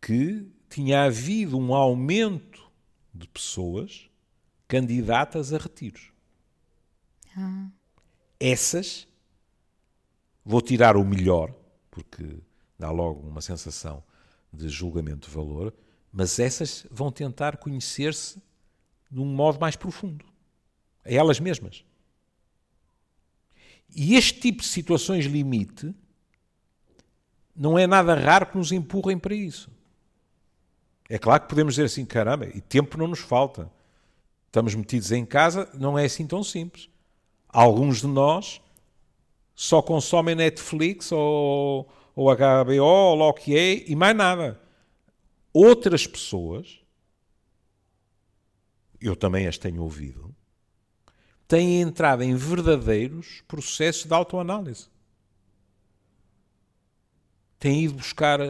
que 0.00 0.50
tinha 0.68 1.04
havido 1.04 1.58
um 1.58 1.74
aumento 1.74 2.70
de 3.14 3.28
pessoas 3.28 4.10
candidatas 4.66 5.52
a 5.52 5.58
retiros. 5.58 6.12
Ah. 7.36 7.70
Essas, 8.44 9.06
vou 10.44 10.60
tirar 10.60 10.96
o 10.96 11.04
melhor, 11.04 11.54
porque 11.92 12.40
dá 12.76 12.90
logo 12.90 13.20
uma 13.20 13.40
sensação 13.40 14.02
de 14.52 14.68
julgamento 14.68 15.28
de 15.28 15.34
valor, 15.34 15.72
mas 16.12 16.40
essas 16.40 16.84
vão 16.90 17.12
tentar 17.12 17.58
conhecer-se 17.58 18.42
de 19.08 19.20
um 19.20 19.24
modo 19.24 19.60
mais 19.60 19.76
profundo, 19.76 20.24
a 21.04 21.12
elas 21.12 21.38
mesmas. 21.38 21.84
E 23.94 24.16
este 24.16 24.40
tipo 24.40 24.62
de 24.62 24.68
situações 24.68 25.26
limite 25.26 25.94
não 27.54 27.78
é 27.78 27.86
nada 27.86 28.14
raro 28.14 28.46
que 28.46 28.56
nos 28.56 28.72
empurrem 28.72 29.18
para 29.20 29.36
isso. 29.36 29.70
É 31.08 31.16
claro 31.16 31.42
que 31.42 31.48
podemos 31.48 31.74
dizer 31.74 31.84
assim, 31.84 32.04
caramba, 32.04 32.46
e 32.46 32.60
tempo 32.60 32.98
não 32.98 33.06
nos 33.06 33.20
falta. 33.20 33.70
Estamos 34.46 34.74
metidos 34.74 35.12
em 35.12 35.24
casa, 35.24 35.70
não 35.74 35.96
é 35.96 36.06
assim 36.06 36.26
tão 36.26 36.42
simples. 36.42 36.90
Alguns 37.52 38.00
de 38.00 38.06
nós 38.06 38.62
só 39.54 39.82
consomem 39.82 40.34
Netflix 40.34 41.12
ou, 41.12 41.86
ou 42.16 42.34
HBO 42.34 42.82
ou 42.82 43.14
lá 43.14 43.26
o 43.28 43.34
que 43.34 43.56
é 43.56 43.90
e 43.90 43.94
mais 43.94 44.16
nada. 44.16 44.58
Outras 45.52 46.06
pessoas, 46.06 46.80
eu 48.98 49.14
também 49.14 49.46
as 49.46 49.58
tenho 49.58 49.82
ouvido, 49.82 50.34
têm 51.46 51.82
entrado 51.82 52.22
em 52.22 52.34
verdadeiros 52.34 53.42
processos 53.46 54.06
de 54.06 54.14
autoanálise. 54.14 54.88
Têm 57.58 57.84
ido 57.84 57.94
buscar 57.94 58.40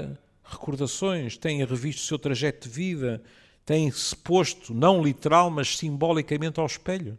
recordações, 0.44 1.36
têm 1.36 1.64
revisto 1.64 2.02
o 2.02 2.06
seu 2.06 2.18
trajeto 2.18 2.68
de 2.68 2.74
vida, 2.74 3.22
têm-se 3.66 4.14
posto, 4.14 4.72
não 4.72 5.02
literal, 5.02 5.50
mas 5.50 5.76
simbolicamente 5.76 6.60
ao 6.60 6.66
espelho. 6.66 7.18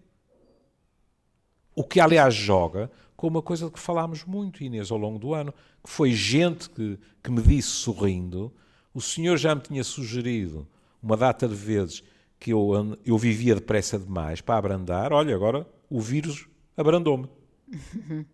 O 1.76 1.84
que, 1.84 2.00
aliás, 2.00 2.34
joga 2.34 2.92
com 3.16 3.28
uma 3.28 3.42
coisa 3.42 3.66
de 3.66 3.72
que 3.72 3.80
falámos 3.80 4.26
muito, 4.26 4.64
Inês, 4.64 4.92
ao 4.92 4.98
longo 4.98 5.18
do 5.18 5.34
ano, 5.34 5.54
que 5.84 5.90
foi 5.90 6.12
gente 6.12 6.70
que, 6.70 7.00
que 7.24 7.32
me 7.32 7.42
disse 7.42 7.70
sorrindo: 7.70 8.54
o 8.94 9.02
senhor 9.02 9.38
já 9.38 9.56
me 9.56 9.62
tinha 9.62 9.84
sugerido 9.84 10.68
uma 11.02 11.18
data 11.18 11.48
de 11.48 11.56
vezes 11.56 12.04
que 12.40 12.52
eu, 12.52 12.98
eu 13.06 13.18
vivia 13.18 13.56
depressa 13.56 13.98
demais 13.98 14.42
para 14.42 14.58
abrandar, 14.58 15.14
olha, 15.14 15.34
agora 15.34 15.66
o 15.90 16.02
vírus 16.02 16.48
abrandou-me. 16.76 17.30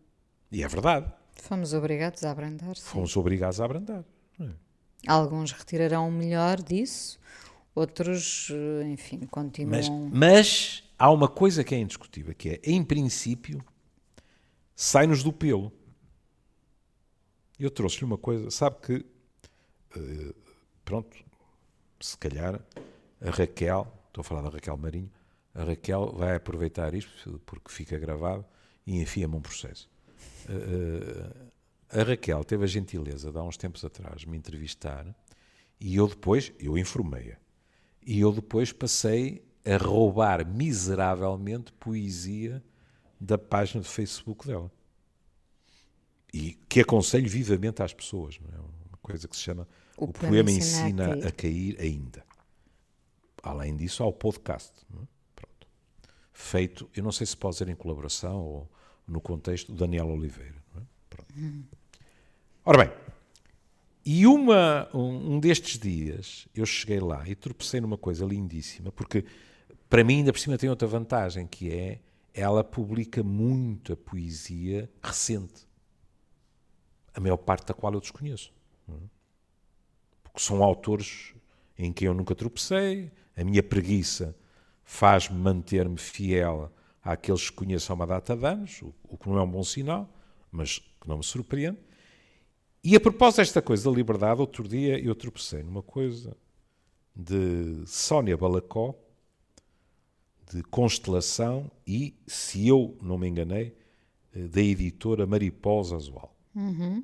e 0.52 0.64
é 0.64 0.68
verdade. 0.68 1.12
Fomos 1.34 1.74
obrigados 1.74 2.24
a 2.24 2.32
abrandar. 2.32 2.76
Sim. 2.76 2.84
Fomos 2.84 3.16
obrigados 3.16 3.62
a 3.62 3.66
abrandar. 3.66 4.04
É. 4.40 4.50
Alguns 5.08 5.52
retirarão 5.52 6.10
o 6.10 6.12
melhor 6.12 6.62
disso, 6.62 7.20
outros, 7.74 8.52
enfim, 8.92 9.20
continuam. 9.30 10.10
Mas, 10.12 10.12
mas 10.12 10.84
há 11.00 11.10
uma 11.10 11.30
coisa 11.30 11.64
que 11.64 11.74
é 11.74 11.80
indiscutível, 11.80 12.36
que 12.36 12.50
é, 12.50 12.62
em 12.64 12.84
princípio, 12.84 13.64
sai-nos 14.76 15.24
do 15.24 15.32
pelo. 15.32 15.72
Eu 17.58 17.72
trouxe-lhe 17.72 18.06
uma 18.06 18.18
coisa, 18.18 18.52
sabe 18.52 18.78
que, 18.82 19.06
eh, 19.98 20.34
pronto, 20.84 21.18
se 22.00 22.18
calhar 22.18 22.62
a 23.22 23.30
Raquel, 23.30 23.92
estou 24.08 24.22
a 24.22 24.24
falar 24.24 24.42
da 24.42 24.50
Raquel 24.50 24.78
Marinho, 24.78 25.12
a 25.54 25.64
Raquel 25.64 26.14
vai 26.14 26.36
aproveitar 26.36 26.94
isto 26.94 27.40
porque 27.46 27.72
fica 27.72 27.98
gravado 27.98 28.46
e 28.86 29.02
enfia-me 29.02 29.36
um 29.36 29.42
processo. 29.42 29.90
Uh, 30.48 31.50
a 31.90 32.04
Raquel 32.04 32.44
teve 32.44 32.64
a 32.64 32.68
gentileza 32.68 33.32
de 33.32 33.38
há 33.38 33.44
uns 33.44 33.58
tempos 33.58 33.84
atrás 33.84 34.24
me 34.24 34.38
entrevistar 34.38 35.06
e 35.80 35.96
eu 35.96 36.08
depois, 36.08 36.54
eu 36.60 36.78
informei-a, 36.78 37.38
e 38.06 38.20
eu 38.20 38.32
depois 38.32 38.72
passei 38.72 39.44
a 39.70 39.78
roubar 39.78 40.46
miseravelmente 40.46 41.72
poesia 41.74 42.64
da 43.20 43.38
página 43.38 43.84
de 43.84 43.88
Facebook 43.88 44.48
dela. 44.48 44.72
E 46.34 46.54
que 46.68 46.80
aconselho 46.80 47.30
vivamente 47.30 47.84
às 47.84 47.94
pessoas, 47.94 48.40
não 48.40 48.50
é? 48.50 48.60
Uma 48.62 48.98
coisa 49.02 49.28
que 49.28 49.36
se 49.36 49.44
chama 49.44 49.68
O, 49.98 50.06
o 50.06 50.08
Poema 50.08 50.50
Ensina, 50.50 51.14
a, 51.28 51.32
cair. 51.32 51.80
ainda. 51.80 52.24
Além 53.44 53.76
disso, 53.76 54.04
há 54.04 54.08
o 54.08 54.14
podcast. 54.14 54.72
É? 54.92 55.08
Pronto. 55.36 55.68
Feito, 56.34 56.90
eu 56.96 57.04
não 57.04 57.12
sei 57.12 57.28
se 57.28 57.38
pode 57.38 57.56
ser 57.56 57.68
em 57.70 57.76
colaboração 57.76 58.42
ou 58.42 58.72
no 59.08 59.20
contexto 59.20 59.72
do 59.72 59.78
Daniel 59.78 60.08
Oliveira. 60.08 60.64
É? 60.78 60.82
Hum. 61.38 61.64
Ora 62.66 62.86
bem, 62.86 62.94
e 64.06 64.26
uma, 64.26 64.90
um, 64.94 65.36
um, 65.36 65.40
destes 65.40 65.78
dias 65.78 66.48
eu 66.56 66.66
cheguei 66.66 67.00
lá 67.00 67.28
e 67.28 67.36
tropecei 67.36 67.82
numa 67.82 67.98
coisa 67.98 68.26
lindíssima, 68.26 68.92
porque 68.92 69.26
para 69.90 70.04
mim 70.04 70.18
ainda 70.18 70.32
por 70.32 70.40
cima 70.40 70.58
tem 70.58 70.70
outra 70.70 70.88
vantagem, 70.88 71.48
que 71.48 71.72
é 71.72 72.00
ela 72.34 72.64
publica 72.64 73.24
muita 73.24 73.96
poesia 73.96 74.90
recente, 75.02 75.68
a 77.14 77.20
maior 77.20 77.38
parte 77.38 77.68
da 77.68 77.74
qual 77.74 77.94
eu 77.94 78.00
desconheço. 78.00 78.54
Porque 80.24 80.40
são 80.40 80.64
autores 80.64 81.34
em 81.78 81.92
que 81.92 82.06
eu 82.06 82.14
nunca 82.14 82.36
tropecei, 82.36 83.12
a 83.36 83.44
minha 83.44 83.64
preguiça 83.64 84.36
faz-me 84.84 85.38
manter-me 85.38 85.98
fiel 85.98 86.72
àqueles 87.02 87.50
que 87.50 87.56
conheço 87.56 87.92
há 87.92 87.96
uma 87.96 88.06
data 88.06 88.36
de 88.36 88.46
anos, 88.46 88.82
o 89.04 89.18
que 89.18 89.28
não 89.28 89.38
é 89.38 89.42
um 89.42 89.50
bom 89.50 89.64
sinal, 89.64 90.10
mas 90.52 90.80
que 90.80 91.08
não 91.08 91.18
me 91.18 91.24
surpreende. 91.24 91.80
E 92.84 92.96
a 92.96 93.00
propósito 93.00 93.38
desta 93.38 93.62
coisa 93.62 93.90
da 93.90 93.96
liberdade, 93.96 94.40
outro 94.40 94.68
dia 94.68 95.00
eu 95.00 95.14
tropecei 95.16 95.64
numa 95.64 95.82
coisa 95.82 96.38
de 97.16 97.84
Sónia 97.86 98.38
Balacó, 98.38 98.96
de 100.50 100.64
Constelação 100.64 101.70
e, 101.86 102.16
se 102.26 102.68
eu 102.68 102.98
não 103.02 103.18
me 103.18 103.28
enganei, 103.28 103.76
eh, 104.34 104.48
da 104.48 104.62
editora 104.62 105.28
Mariposa 105.28 105.96
Azual. 105.96 106.36
Uhum. 106.56 107.04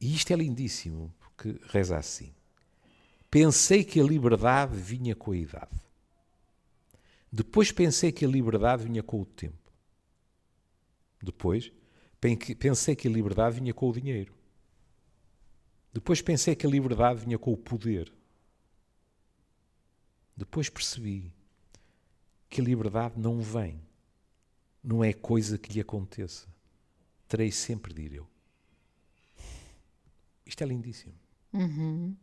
E 0.00 0.14
isto 0.14 0.32
é 0.32 0.36
lindíssimo, 0.36 1.12
porque 1.18 1.58
reza 1.68 1.96
assim. 1.96 2.32
Pensei 3.30 3.82
que 3.82 4.00
a 4.00 4.04
liberdade 4.04 4.76
vinha 4.76 5.16
com 5.16 5.32
a 5.32 5.36
idade. 5.36 5.80
Depois 7.30 7.72
pensei 7.72 8.12
que 8.12 8.24
a 8.24 8.28
liberdade 8.28 8.84
vinha 8.84 9.02
com 9.02 9.20
o 9.20 9.24
tempo. 9.24 9.56
Depois 11.20 11.72
pensei 12.58 12.94
que 12.94 13.08
a 13.08 13.10
liberdade 13.10 13.58
vinha 13.58 13.72
com 13.72 13.88
o 13.88 13.92
dinheiro. 13.92 14.34
Depois 15.92 16.22
pensei 16.22 16.54
que 16.54 16.66
a 16.66 16.70
liberdade 16.70 17.24
vinha 17.24 17.38
com 17.38 17.52
o 17.52 17.56
poder. 17.56 18.12
Depois 20.36 20.68
percebi 20.68 21.32
que 22.52 22.60
a 22.60 22.64
liberdade 22.64 23.14
não 23.18 23.40
vem 23.40 23.80
não 24.84 25.02
é 25.02 25.10
coisa 25.14 25.56
que 25.56 25.72
lhe 25.72 25.80
aconteça. 25.80 26.46
Terei 27.26 27.50
sempre 27.50 27.94
de 27.94 28.02
ir 28.02 28.12
eu. 28.12 28.28
Isto 30.44 30.62
é 30.62 30.66
lindíssimo. 30.66 31.14
Uhum. 31.50 32.14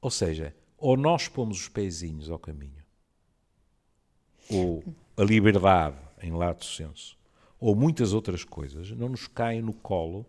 Ou 0.00 0.10
seja, 0.12 0.54
ou 0.78 0.96
nós 0.96 1.26
pomos 1.26 1.60
os 1.60 1.68
pezinhos 1.68 2.30
ao 2.30 2.38
caminho, 2.38 2.84
ou 4.48 4.84
a 5.16 5.24
liberdade, 5.24 5.96
em 6.22 6.30
lato 6.30 6.64
senso, 6.64 7.18
ou 7.58 7.74
muitas 7.74 8.12
outras 8.12 8.44
coisas, 8.44 8.92
não 8.92 9.08
nos 9.08 9.26
caem 9.26 9.60
no 9.60 9.72
colo 9.72 10.24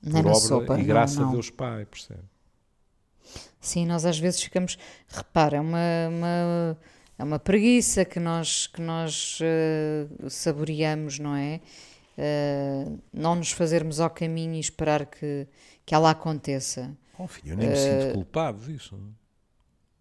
por 0.00 0.12
na 0.12 0.20
obra 0.20 0.34
sopa, 0.36 0.74
e 0.74 0.78
não, 0.78 0.86
graça 0.86 1.20
não. 1.22 1.30
a 1.30 1.32
Deus 1.32 1.50
Pai, 1.50 1.84
percebe? 1.86 2.22
Sim, 3.60 3.84
nós 3.84 4.04
às 4.04 4.18
vezes 4.18 4.40
ficamos. 4.40 4.78
Repara, 5.08 5.56
é 5.56 5.60
uma, 5.60 6.08
uma, 6.08 6.78
é 7.20 7.24
uma 7.24 7.38
preguiça 7.38 8.02
que 8.02 8.18
nós, 8.18 8.66
que 8.66 8.80
nós 8.80 9.38
eh, 9.42 10.06
saboreamos, 10.30 11.18
não 11.18 11.36
é? 11.36 11.60
Eh, 12.16 12.86
não 13.12 13.34
nos 13.34 13.50
fazermos 13.52 14.00
ao 14.00 14.08
caminho 14.08 14.54
e 14.54 14.60
esperar 14.60 15.04
que, 15.04 15.46
que 15.84 15.94
ela 15.94 16.10
aconteça. 16.10 16.96
Oh, 17.18 17.26
filho, 17.28 17.52
eu 17.52 17.56
nem 17.58 17.68
me 17.68 17.74
Eh, 17.74 17.76
sinto 18.04 18.14
culpado 18.14 18.60
disso. 18.60 18.98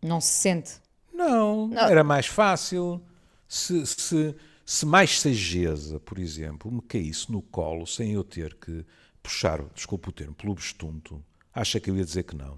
Não 0.02 0.22
se 0.22 0.32
sente. 0.32 0.72
Não, 1.14 1.68
Não. 1.68 1.90
era 1.90 2.06
mais 2.06 2.26
fácil 2.26 3.02
se, 3.50 3.86
se, 3.86 4.34
se 4.66 4.86
mais 4.86 5.20
sageza, 5.20 6.00
por 6.00 6.18
exemplo, 6.20 6.72
me 6.72 6.82
caísse 6.82 7.30
no 7.30 7.42
colo 7.42 7.86
sem 7.86 8.14
eu 8.14 8.24
ter 8.24 8.54
que 8.56 8.86
puxar, 9.22 9.62
desculpa 9.76 10.10
o 10.10 10.14
termo, 10.14 10.34
pelo 10.34 10.56
bestunto, 10.56 11.22
acha 11.54 11.82
que 11.82 11.90
eu 11.90 11.98
ia 11.98 12.06
dizer 12.06 12.24
que 12.24 12.36
não? 12.38 12.58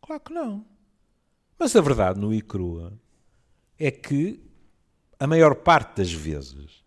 Claro 0.00 0.22
que 0.22 0.32
não. 0.32 0.64
Mas 1.58 1.76
a 1.76 1.82
verdade, 1.82 2.18
no 2.18 2.32
e 2.32 2.40
crua, 2.40 2.98
é 3.78 3.90
que 3.90 4.40
a 5.18 5.26
maior 5.26 5.54
parte 5.56 5.96
das 5.98 6.12
vezes 6.12 6.82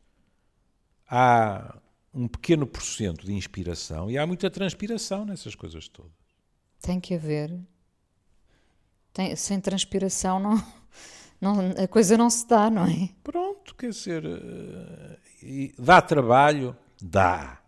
há 1.09 1.77
um 2.13 2.27
pequeno 2.27 2.67
porcento 2.67 3.25
de 3.25 3.33
inspiração 3.33 4.09
e 4.09 4.17
há 4.17 4.25
muita 4.27 4.49
transpiração 4.49 5.25
nessas 5.25 5.55
coisas 5.55 5.87
todas. 5.87 6.11
Tem 6.81 6.99
que 6.99 7.13
haver. 7.13 7.57
Tem- 9.13 9.35
sem 9.35 9.59
transpiração 9.59 10.39
não, 10.39 10.63
não, 11.39 11.83
a 11.83 11.87
coisa 11.87 12.17
não 12.17 12.29
se 12.29 12.47
dá, 12.47 12.69
não 12.69 12.85
é? 12.85 13.09
Pronto, 13.23 13.75
quer 13.75 13.89
dizer, 13.89 14.23
eh, 14.25 15.71
dá 15.77 16.01
trabalho? 16.01 16.75
Dá. 17.01 17.59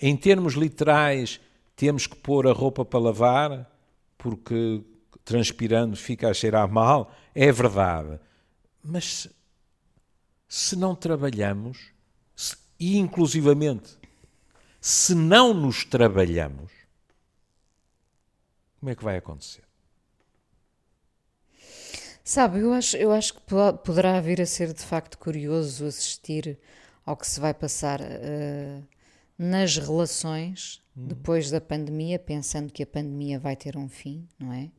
Em 0.00 0.16
termos 0.16 0.54
literais, 0.54 1.40
temos 1.76 2.06
que 2.06 2.16
pôr 2.16 2.46
a 2.46 2.52
roupa 2.52 2.84
para 2.84 2.98
lavar, 3.00 3.70
porque 4.18 4.82
transpirando 5.24 5.96
fica 5.96 6.28
a 6.28 6.34
cheirar 6.34 6.70
mal. 6.70 7.12
É 7.34 7.50
verdade. 7.52 8.18
Mas 8.82 9.28
se, 10.48 10.76
não 10.76 10.94
trabalhamos, 10.94 11.92
se- 12.36 12.56
e 12.78 12.96
inclusivamente, 12.96 13.96
se 14.80 15.14
não 15.14 15.54
nos 15.54 15.84
trabalhamos, 15.84 16.70
como 18.78 18.90
é 18.90 18.94
que 18.94 19.04
vai 19.04 19.16
acontecer? 19.16 19.64
Sabe, 22.22 22.58
eu 22.60 22.72
acho, 22.72 22.96
eu 22.96 23.12
acho 23.12 23.34
que 23.34 23.40
po- 23.42 23.74
poderá 23.84 24.20
vir 24.20 24.40
a 24.40 24.46
ser 24.46 24.72
de 24.72 24.82
facto 24.82 25.18
curioso 25.18 25.86
assistir 25.86 26.58
ao 27.04 27.16
que 27.16 27.26
se 27.26 27.38
vai 27.38 27.52
passar 27.52 28.00
eh, 28.00 28.80
nas 29.38 29.76
relações 29.76 30.82
depois 30.96 31.50
da 31.50 31.60
pandemia, 31.60 32.18
pensando 32.18 32.72
que 32.72 32.82
a 32.82 32.86
pandemia 32.86 33.38
vai 33.38 33.56
ter 33.56 33.76
um 33.76 33.88
fim, 33.88 34.26
não 34.38 34.52
é? 34.52 34.70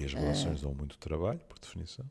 E 0.00 0.06
as 0.06 0.12
relações 0.14 0.60
dão 0.60 0.74
muito 0.74 0.96
trabalho, 0.98 1.40
por 1.48 1.58
definição. 1.58 2.04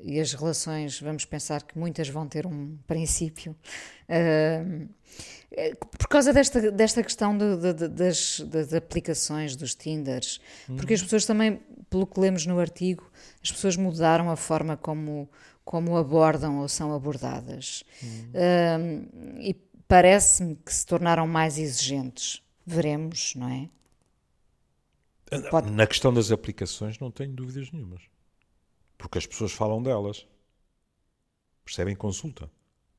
E 0.00 0.18
as 0.18 0.32
relações, 0.32 1.00
vamos 1.00 1.24
pensar 1.24 1.62
que 1.62 1.78
muitas 1.78 2.08
vão 2.08 2.26
ter 2.26 2.46
um 2.46 2.76
princípio. 2.86 3.54
Eh, 4.08 4.64
por 5.98 6.08
causa 6.08 6.32
desta, 6.32 6.70
desta 6.72 7.02
questão 7.02 7.36
de- 7.36 7.56
de- 7.56 7.74
de- 7.74 7.88
das, 7.88 8.40
das 8.40 8.72
aplicações, 8.72 9.54
dos 9.54 9.74
Tinders, 9.74 10.40
porque 10.76 10.94
as 10.94 11.02
pessoas 11.02 11.26
também, 11.26 11.60
pelo 11.90 12.06
que 12.06 12.18
lemos 12.18 12.46
no 12.46 12.58
artigo, 12.58 13.10
as 13.42 13.52
pessoas 13.52 13.76
mudaram 13.76 14.30
a 14.30 14.36
forma 14.36 14.76
como, 14.76 15.28
como 15.64 15.96
abordam 15.96 16.58
ou 16.58 16.68
são 16.68 16.94
abordadas. 16.94 17.84
Ah, 18.34 18.78
e 19.40 19.54
parece-me 19.86 20.56
que 20.56 20.72
se 20.72 20.86
tornaram 20.86 21.26
mais 21.28 21.58
exigentes. 21.58 22.42
Veremos, 22.66 23.34
não 23.36 23.48
é? 23.48 23.68
Pode- 25.50 25.70
Na 25.70 25.86
questão 25.86 26.12
das 26.12 26.30
aplicações, 26.30 26.98
não 26.98 27.10
tenho 27.10 27.32
dúvidas 27.32 27.70
nenhumas. 27.70 28.02
Porque 28.98 29.18
as 29.18 29.26
pessoas 29.26 29.52
falam 29.52 29.82
delas. 29.82 30.26
Percebem 31.64 31.94
consulta. 31.96 32.50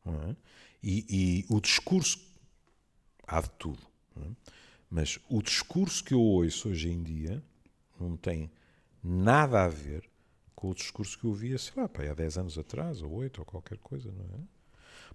é? 0.05 0.35
E, 0.81 1.05
e 1.09 1.45
o 1.53 1.59
discurso. 1.61 2.19
Há 3.27 3.41
de 3.41 3.49
tudo. 3.51 3.79
é? 4.17 4.29
Mas 4.89 5.19
o 5.29 5.41
discurso 5.41 6.03
que 6.03 6.13
eu 6.13 6.21
ouço 6.21 6.69
hoje 6.69 6.89
em 6.89 7.01
dia 7.01 7.43
não 7.99 8.15
tem 8.17 8.51
nada 9.03 9.63
a 9.63 9.67
ver 9.67 10.09
com 10.55 10.69
o 10.69 10.75
discurso 10.75 11.17
que 11.17 11.25
eu 11.25 11.31
ouvia, 11.31 11.57
sei 11.57 11.73
lá, 11.75 11.89
há 12.11 12.13
10 12.13 12.37
anos 12.37 12.57
atrás, 12.57 13.01
ou 13.01 13.11
8, 13.11 13.39
ou 13.39 13.45
qualquer 13.45 13.77
coisa, 13.79 14.11
não 14.11 14.23
é? 14.25 14.43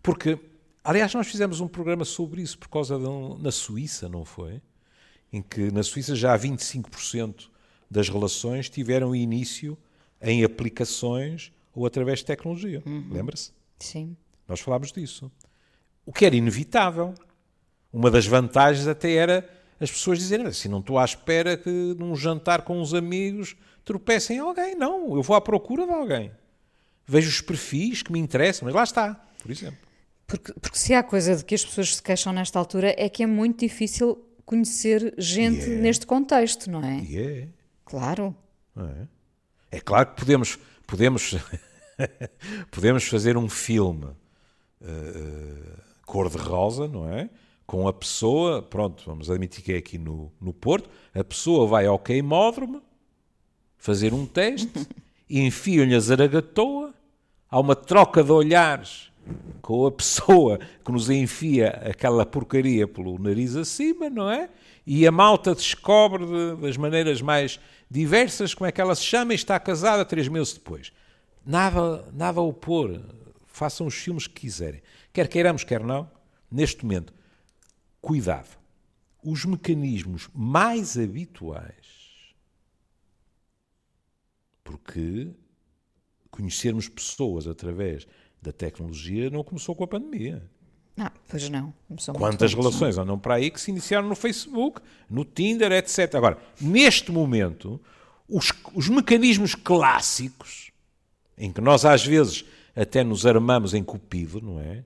Porque, 0.03 0.39
aliás, 0.83 1.13
nós 1.15 1.27
fizemos 1.29 1.61
um 1.61 1.69
programa 1.69 2.05
sobre 2.05 2.43
isso 2.43 2.59
por 2.59 2.69
causa 2.69 2.99
de 2.99 3.07
um, 3.07 3.39
na 3.39 3.51
Suíça, 3.53 4.09
não 4.09 4.25
foi? 4.25 4.61
Em 5.33 5.43
que 5.43 5.71
na 5.71 5.83
Suíça 5.83 6.17
já 6.17 6.39
25% 6.39 7.49
das 7.91 8.09
relações 8.09 8.69
tiveram 8.69 9.15
início 9.15 9.77
em 10.21 10.45
aplicações 10.45 11.53
ou 11.75 11.87
através 11.87 12.21
de 12.21 12.25
tecnologia. 12.25 12.83
Lembra-se? 13.11 13.53
Sim. 13.79 14.17
Nós 14.47 14.61
falámos 14.61 14.91
disso. 14.91 15.31
O 16.05 16.13
que 16.13 16.25
era 16.25 16.35
inevitável. 16.35 17.15
Uma 17.93 18.11
das 18.11 18.27
vantagens 18.27 18.87
até 18.87 19.13
era 19.13 19.49
as 19.81 19.91
pessoas 19.91 20.19
dizerem 20.19 20.47
assim, 20.47 20.69
não 20.69 20.81
estou 20.81 20.99
à 20.99 21.05
espera 21.05 21.57
que 21.57 21.71
num 21.99 22.17
jantar 22.17 22.63
com 22.63 22.81
uns 22.81 22.93
amigos 22.93 23.57
tropecem 23.85 24.39
em 24.39 24.41
alguém. 24.41 24.75
Não, 24.75 25.17
eu 25.17 25.23
vou 25.23 25.37
à 25.37 25.41
procura 25.41 25.87
de 25.87 25.93
alguém. 25.93 26.33
Vejo 27.07 27.29
os 27.29 27.41
perfis 27.41 28.03
que 28.03 28.13
me 28.13 28.19
interessam, 28.19 28.67
mas 28.67 28.75
lá 28.75 28.83
está, 28.83 29.15
por 29.41 29.51
exemplo. 29.51 29.79
Porque, 30.27 30.53
porque 30.61 30.79
se 30.79 30.93
há 30.93 31.03
coisa 31.03 31.37
de 31.37 31.45
que 31.45 31.55
as 31.55 31.65
pessoas 31.65 31.97
se 31.97 32.03
queixam 32.03 32.33
nesta 32.33 32.59
altura 32.59 32.95
é 32.99 33.09
que 33.09 33.23
é 33.23 33.27
muito 33.27 33.61
difícil 33.61 34.23
conhecer 34.49 35.15
gente 35.19 35.69
E 35.69 35.75
é. 35.75 35.77
neste 35.77 36.07
contexto, 36.07 36.71
não 36.71 36.83
é? 36.83 37.01
E 37.03 37.19
é. 37.19 37.49
Claro. 37.85 38.35
é? 38.77 39.07
É 39.71 39.81
claro 39.81 40.09
que 40.09 40.17
podemos, 40.17 40.59
podemos, 40.87 41.37
podemos 42.73 43.05
fazer 43.05 43.37
um 43.37 43.47
filme 43.47 44.09
eh, 44.81 45.77
cor-de-rosa, 46.07 46.89
não 46.89 47.13
é? 47.13 47.29
Com 47.67 47.87
a 47.87 47.93
pessoa, 47.93 48.63
pronto, 48.63 49.03
vamos 49.05 49.31
admitir 49.31 49.63
que 49.63 49.73
é 49.75 49.77
aqui 49.77 49.99
no, 49.99 50.33
no 50.41 50.55
Porto, 50.55 50.89
a 51.15 51.23
pessoa 51.23 51.67
vai 51.67 51.87
ao 51.87 51.99
queimódromo 51.99 52.83
fazer 53.77 54.15
um 54.15 54.25
teste, 54.25 54.73
enfiam-lhe 55.29 55.95
a 55.95 56.01
zaragatoa, 56.01 56.95
há 57.51 57.61
uma 57.61 57.77
troca 57.77 58.25
de 58.25 58.33
olhares 58.33 59.08
com 59.63 59.87
a 59.87 59.93
pessoa 59.93 60.59
que 60.85 60.93
nos 60.93 61.11
enfia 61.11 61.69
aquela 61.91 62.25
porcaria 62.25 62.87
pelo 62.87 63.19
nariz 63.19 63.55
acima, 63.57 64.09
não 64.09 64.31
é? 64.31 64.49
E 64.87 65.07
a 65.07 65.13
malta 65.13 65.55
descobre 65.55 66.25
de- 66.25 66.57
das 66.63 66.77
maneiras 66.77 67.21
mais 67.21 67.61
diversas 67.91 68.55
como 68.55 68.67
é 68.67 68.73
que 68.73 68.81
ela 68.81 68.95
se 68.95 69.03
chama 69.05 69.33
e 69.33 69.37
está 69.37 69.59
casada 69.61 70.05
três 70.05 70.29
meses 70.29 70.55
depois. 70.55 70.93
Nada, 71.45 72.05
nada 72.13 72.41
a 72.41 72.43
opor. 72.43 73.01
Façam 73.47 73.87
os 73.87 73.95
filmes 73.95 74.27
que 74.27 74.41
quiserem. 74.41 74.81
Quer 75.13 75.29
queiramos, 75.29 75.65
quer 75.65 75.83
não, 75.83 76.11
neste 76.51 76.85
momento, 76.85 77.13
cuidado. 78.01 78.57
Os 79.23 79.45
mecanismos 79.45 80.29
mais 80.33 80.97
habituais, 80.97 81.75
porque 84.63 85.31
conhecermos 86.31 86.89
pessoas 86.89 87.47
através 87.47 88.07
da 88.41 88.53
tecnologia 88.53 89.31
não 89.31 89.43
começou 89.43 89.75
com 89.75 89.85
a 89.85 89.89
pandemia. 89.89 90.43
Não, 90.97 91.11
pois 91.29 91.49
não. 91.49 91.73
Começou 91.87 92.15
Quantas 92.15 92.53
relações 92.53 92.99
andam 92.99 93.19
para 93.19 93.35
aí 93.35 93.51
que 93.51 93.61
se 93.61 93.71
iniciaram 93.71 94.09
no 94.09 94.17
Facebook, 94.17 94.81
no 95.09 95.25
Tinder, 95.25 95.71
etc. 95.71 96.13
Agora, 96.17 96.39
neste 96.61 97.13
momento, 97.13 97.81
os, 98.29 98.53
os 98.75 98.89
mecanismos 98.89 99.55
clássicos, 99.55 100.73
em 101.37 101.53
que 101.53 101.61
nós 101.61 101.85
às 101.85 102.05
vezes 102.05 102.45
até 102.75 103.05
nos 103.05 103.25
armamos 103.25 103.75
em 103.75 103.83
cupido, 103.85 104.41
não 104.41 104.61
é? 104.61 104.85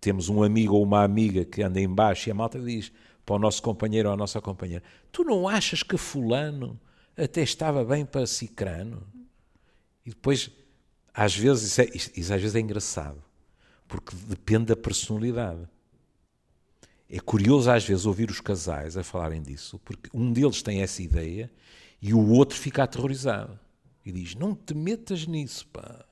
Temos 0.00 0.28
um 0.28 0.42
amigo 0.42 0.74
ou 0.74 0.82
uma 0.84 1.02
amiga 1.02 1.44
que 1.44 1.62
anda 1.62 1.80
em 1.80 1.88
baixo 1.88 2.28
e 2.28 2.32
a 2.32 2.34
malta 2.34 2.60
diz 2.60 2.92
para 3.24 3.36
o 3.36 3.38
nosso 3.38 3.62
companheiro 3.62 4.08
ou 4.08 4.14
a 4.14 4.16
nossa 4.16 4.40
companheira: 4.40 4.84
Tu 5.10 5.24
não 5.24 5.48
achas 5.48 5.82
que 5.82 5.96
Fulano 5.96 6.78
até 7.16 7.42
estava 7.42 7.84
bem 7.84 8.04
para 8.04 8.26
Cicrano? 8.26 9.02
E 10.04 10.10
depois, 10.10 10.50
às 11.14 11.34
vezes, 11.36 11.62
isso, 11.70 11.80
é, 11.80 11.88
isso- 11.94 12.32
às 12.34 12.40
vezes 12.42 12.54
é 12.56 12.60
engraçado, 12.60 13.22
porque 13.86 14.14
depende 14.28 14.66
da 14.66 14.76
personalidade. 14.76 15.66
É 17.08 17.20
curioso 17.20 17.70
às 17.70 17.84
vezes 17.84 18.06
ouvir 18.06 18.30
os 18.30 18.40
casais 18.40 18.96
a 18.96 19.04
falarem 19.04 19.40
disso, 19.40 19.78
porque 19.84 20.10
um 20.12 20.32
deles 20.32 20.62
tem 20.62 20.82
essa 20.82 21.00
ideia 21.02 21.50
e 22.02 22.12
o 22.12 22.30
outro 22.30 22.58
fica 22.58 22.82
aterrorizado. 22.82 23.58
E 24.04 24.10
diz: 24.10 24.34
Não 24.34 24.54
te 24.54 24.74
metas 24.74 25.26
nisso, 25.26 25.66
pá. 25.68 26.04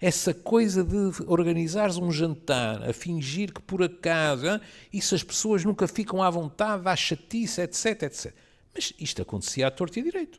essa 0.00 0.34
coisa 0.34 0.84
de 0.84 0.96
organizares 1.26 1.96
um 1.96 2.12
jantar, 2.12 2.82
a 2.88 2.92
fingir 2.92 3.52
que 3.52 3.62
por 3.62 3.82
acaso, 3.82 4.46
hein? 4.46 4.60
isso 4.92 5.14
as 5.14 5.22
pessoas 5.22 5.64
nunca 5.64 5.88
ficam 5.88 6.22
à 6.22 6.28
vontade, 6.28 6.86
à 6.86 6.94
chatice, 6.94 7.62
etc, 7.62 8.02
etc. 8.02 8.34
Mas 8.74 8.92
isto 8.98 9.22
acontecia 9.22 9.66
à 9.68 9.70
torta 9.70 9.98
e 9.98 10.02
direito. 10.02 10.38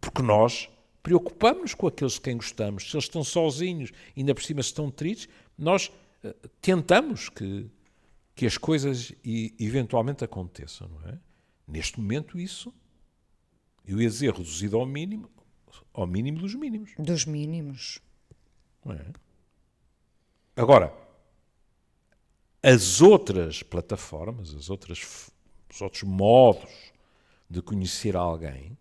Porque 0.00 0.22
nós 0.22 0.68
preocupamos-nos 1.04 1.74
com 1.74 1.86
aqueles 1.86 2.14
de 2.14 2.22
quem 2.22 2.36
gostamos. 2.36 2.90
Se 2.90 2.96
eles 2.96 3.04
estão 3.04 3.22
sozinhos, 3.22 3.92
ainda 4.16 4.34
por 4.34 4.42
cima 4.42 4.60
estão 4.60 4.90
tristes, 4.90 5.28
nós 5.56 5.92
uh, 6.24 6.48
tentamos 6.62 7.28
que, 7.28 7.70
que 8.34 8.46
as 8.46 8.56
coisas 8.56 9.12
eventualmente 9.60 10.24
aconteçam, 10.24 10.88
não 10.88 11.10
é? 11.10 11.18
Neste 11.68 12.00
momento, 12.00 12.38
isso, 12.38 12.72
eu 13.86 14.00
ia 14.00 14.08
dizer 14.08 14.32
reduzido 14.32 14.78
ao 14.78 14.86
mínimo, 14.86 15.30
ao 15.92 16.06
mínimo 16.06 16.38
dos 16.38 16.54
mínimos. 16.54 16.92
Dos 16.98 17.26
mínimos. 17.26 18.00
É? 18.86 19.12
Agora, 20.56 20.92
as 22.62 23.02
outras 23.02 23.62
plataformas, 23.62 24.54
as 24.54 24.70
outras, 24.70 25.30
os 25.70 25.80
outros 25.82 26.02
modos 26.02 26.70
de 27.48 27.60
conhecer 27.60 28.16
alguém, 28.16 28.76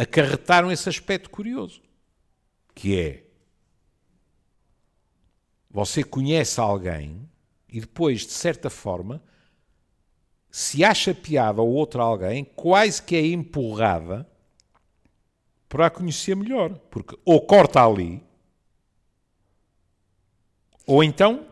acarretaram 0.00 0.72
esse 0.72 0.88
aspecto 0.88 1.28
curioso, 1.28 1.82
que 2.74 2.98
é 2.98 3.24
você 5.70 6.02
conhece 6.02 6.58
alguém 6.58 7.28
e 7.68 7.80
depois, 7.80 8.22
de 8.22 8.32
certa 8.32 8.70
forma, 8.70 9.22
se 10.50 10.82
acha 10.82 11.14
piada 11.14 11.60
ou 11.60 11.68
outra 11.68 12.02
alguém, 12.02 12.44
quase 12.44 13.02
que 13.02 13.14
é 13.14 13.26
empurrada 13.26 14.28
para 15.68 15.86
a 15.86 15.90
conhecer 15.90 16.34
melhor. 16.34 16.76
Porque 16.90 17.16
ou 17.24 17.40
corta 17.40 17.84
ali, 17.86 18.24
ou 20.86 21.04
então 21.04 21.46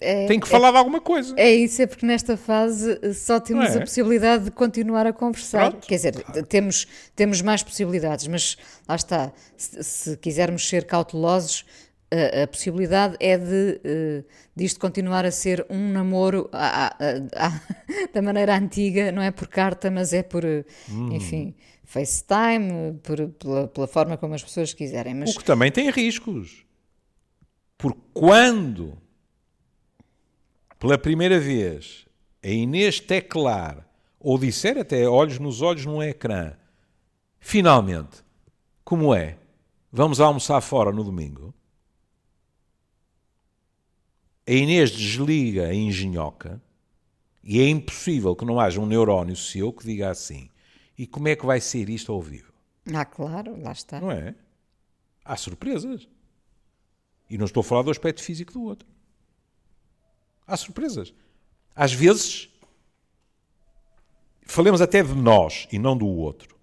é, 0.00 0.26
tem 0.26 0.40
que 0.40 0.48
falar 0.48 0.68
é, 0.68 0.72
de 0.72 0.78
alguma 0.78 1.00
coisa. 1.00 1.34
É 1.36 1.52
isso, 1.54 1.82
é 1.82 1.86
porque 1.86 2.06
nesta 2.06 2.36
fase 2.36 2.98
eh, 3.02 3.12
só 3.12 3.40
temos 3.40 3.74
é? 3.74 3.78
a 3.78 3.80
possibilidade 3.80 4.44
de 4.44 4.50
continuar 4.50 5.06
a 5.06 5.12
conversar. 5.12 5.70
Pronto. 5.70 5.86
Quer 5.86 5.96
dizer, 5.96 6.22
claro. 6.22 6.46
temos, 6.46 6.86
temos 7.14 7.42
mais 7.42 7.62
possibilidades, 7.62 8.26
mas 8.26 8.56
lá 8.88 8.96
está, 8.96 9.32
se, 9.56 9.82
se 9.82 10.16
quisermos 10.16 10.68
ser 10.68 10.84
cautelosos, 10.84 11.64
a, 12.10 12.44
a, 12.44 12.46
possibilidade 12.46 13.16
é 13.18 13.36
de 13.36 13.80
uh, 13.84 14.24
disto 14.54 14.78
continuar 14.78 15.24
a 15.26 15.30
ser 15.30 15.66
um 15.68 15.90
namoro 15.90 16.48
da 18.14 18.22
maneira 18.22 18.56
antiga, 18.56 19.10
não 19.10 19.22
é 19.22 19.30
por 19.30 19.48
carta, 19.48 19.90
mas 19.90 20.12
é 20.12 20.22
por, 20.22 20.44
hum. 20.44 21.12
enfim, 21.12 21.54
FaceTime, 21.84 22.98
por, 23.02 23.28
pela, 23.30 23.68
pela, 23.68 23.86
forma 23.86 24.16
como 24.16 24.34
as 24.34 24.42
pessoas 24.42 24.72
quiserem. 24.72 25.14
Mas... 25.14 25.34
O 25.34 25.38
que 25.38 25.44
também 25.44 25.70
tem 25.70 25.90
riscos. 25.90 26.64
Porque 27.78 28.00
quando, 28.14 28.96
pela 30.78 30.98
primeira 30.98 31.38
vez, 31.38 32.06
a 32.42 32.48
Inês 32.48 33.00
teclar, 33.00 33.86
ou 34.18 34.38
disser 34.38 34.78
até 34.78 35.08
olhos 35.08 35.38
nos 35.38 35.62
olhos 35.62 35.84
num 35.84 36.02
ecrã, 36.02 36.54
finalmente, 37.38 38.24
como 38.84 39.14
é? 39.14 39.38
Vamos 39.92 40.20
almoçar 40.20 40.60
fora 40.60 40.92
no 40.92 41.04
domingo? 41.04 41.54
a 44.46 44.52
Inês 44.52 44.92
desliga 44.92 45.66
a 45.66 45.74
engenhoca 45.74 46.62
e 47.42 47.60
é 47.60 47.68
impossível 47.68 48.34
que 48.36 48.44
não 48.44 48.60
haja 48.60 48.80
um 48.80 48.86
neurónio 48.86 49.34
seu 49.34 49.72
que 49.72 49.84
diga 49.84 50.08
assim: 50.08 50.48
e 50.96 51.06
como 51.06 51.28
é 51.28 51.34
que 51.34 51.44
vai 51.44 51.60
ser 51.60 51.88
isto 51.90 52.12
ao 52.12 52.22
vivo? 52.22 52.52
Ah, 52.94 53.04
claro, 53.04 53.60
lá 53.60 53.72
está. 53.72 54.00
Não 54.00 54.10
é? 54.10 54.34
Há 55.24 55.36
surpresas. 55.36 56.08
E 57.28 57.36
não 57.36 57.46
estou 57.46 57.60
a 57.60 57.64
falar 57.64 57.82
do 57.82 57.90
aspecto 57.90 58.22
físico 58.22 58.52
do 58.52 58.62
outro. 58.62 58.86
Há 60.46 60.56
surpresas. 60.56 61.12
Às 61.74 61.92
vezes, 61.92 62.48
falemos 64.42 64.80
até 64.80 65.02
de 65.02 65.14
nós 65.14 65.66
e 65.72 65.78
não 65.78 65.96
do 65.96 66.06
outro. 66.06 66.56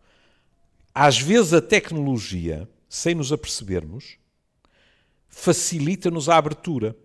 Às 0.94 1.20
vezes 1.20 1.54
a 1.54 1.62
tecnologia, 1.62 2.70
sem 2.88 3.16
nos 3.16 3.32
apercebermos, 3.32 4.18
facilita-nos 5.28 6.30
a 6.30 6.38
abertura 6.38 6.96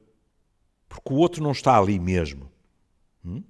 porque 0.89 1.13
o 1.13 1.17
outro 1.17 1.43
não 1.43 1.53
está 1.53 1.79
ali 1.79 1.99
mesmo. 1.99 2.51
Hum? 3.25 3.43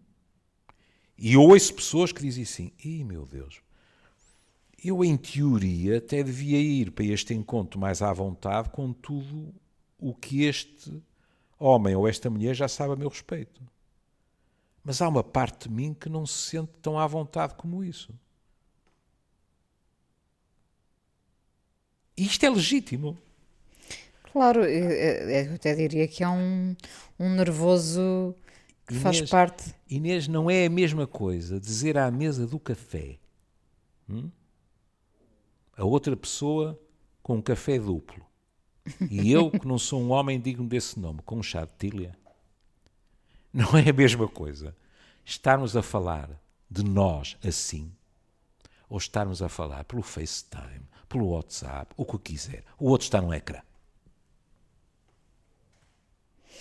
E 1.17 1.35
eu 1.35 1.43
ouço 1.43 1.75
pessoas 1.75 2.13
que 2.13 2.23
dizem 2.23 2.43
assim: 2.45 2.73
Ih, 2.85 3.05
meu 3.05 3.27
Deus, 3.27 3.61
eu 4.83 5.05
em 5.05 5.17
teoria 5.17 5.99
até 5.99 6.23
devia 6.23 6.59
ir 6.59 6.93
para 6.93 7.05
este 7.05 7.35
encontro 7.35 7.79
mais 7.79 8.03
à 8.03 8.13
vontade 8.13 8.71
com 8.71 8.93
tudo 8.93 9.53
o 9.99 10.15
que 10.15 10.45
este 10.45 11.03
homem 11.59 11.95
ou 11.95 12.07
esta 12.07 12.31
mulher 12.31 12.55
já 12.55 12.69
sabe 12.69 12.93
a 12.93 12.97
meu 12.97 13.09
respeito. 13.09 13.63
Mas 14.85 15.03
há 15.03 15.09
uma 15.09 15.25
parte 15.25 15.69
de 15.69 15.75
mim 15.75 15.93
que 15.93 16.09
não 16.09 16.25
se 16.25 16.51
sente 16.51 16.73
tão 16.81 16.99
à 16.99 17.07
vontade 17.07 17.55
como 17.55 17.85
isso. 17.85 18.13
E 22.17 22.25
isto 22.25 22.45
é 22.45 22.51
legítimo. 22.51 23.17
Claro, 24.33 24.65
eu 24.65 25.55
até 25.55 25.75
diria 25.75 26.07
que 26.07 26.23
é 26.23 26.29
um, 26.29 26.77
um 27.19 27.31
nervoso 27.31 28.35
que 28.87 28.95
Inês, 28.95 29.03
faz 29.03 29.31
parte. 29.31 29.75
Inês, 29.89 30.27
não 30.27 30.51
é 30.51 30.67
a 30.67 30.71
mesma 30.71 31.07
coisa 31.07 31.61
dizer 31.61 31.97
à 31.99 32.11
mesa 32.11 32.47
do 32.47 32.59
café 32.59 33.19
hum? 34.09 34.31
a 35.77 35.85
outra 35.85 36.17
pessoa 36.17 36.81
com 37.23 37.37
um 37.37 37.43
café 37.43 37.79
duplo 37.79 38.28
e 39.11 39.31
eu, 39.33 39.51
que 39.51 39.67
não 39.67 39.79
sou 39.79 40.01
um 40.01 40.11
homem 40.11 40.41
digno 40.41 40.67
desse 40.67 40.99
nome, 40.99 41.21
com 41.25 41.37
um 41.37 41.43
chá 41.43 41.65
de 41.65 41.71
tilha. 41.79 42.17
Não 43.53 43.77
é 43.77 43.91
a 43.91 43.93
mesma 43.93 44.29
coisa 44.29 44.75
estarmos 45.25 45.77
a 45.77 45.83
falar 45.83 46.31
de 46.71 46.83
nós 46.83 47.37
assim 47.45 47.93
ou 48.89 48.97
estarmos 48.97 49.43
a 49.43 49.49
falar 49.49 49.85
pelo 49.85 50.03
FaceTime, 50.03 50.89
pelo 51.09 51.29
WhatsApp, 51.29 51.93
o 51.97 52.05
que 52.05 52.19
quiser. 52.19 52.65
O 52.79 52.89
outro 52.89 53.05
está 53.05 53.21
no 53.21 53.33
ecrã. 53.35 53.61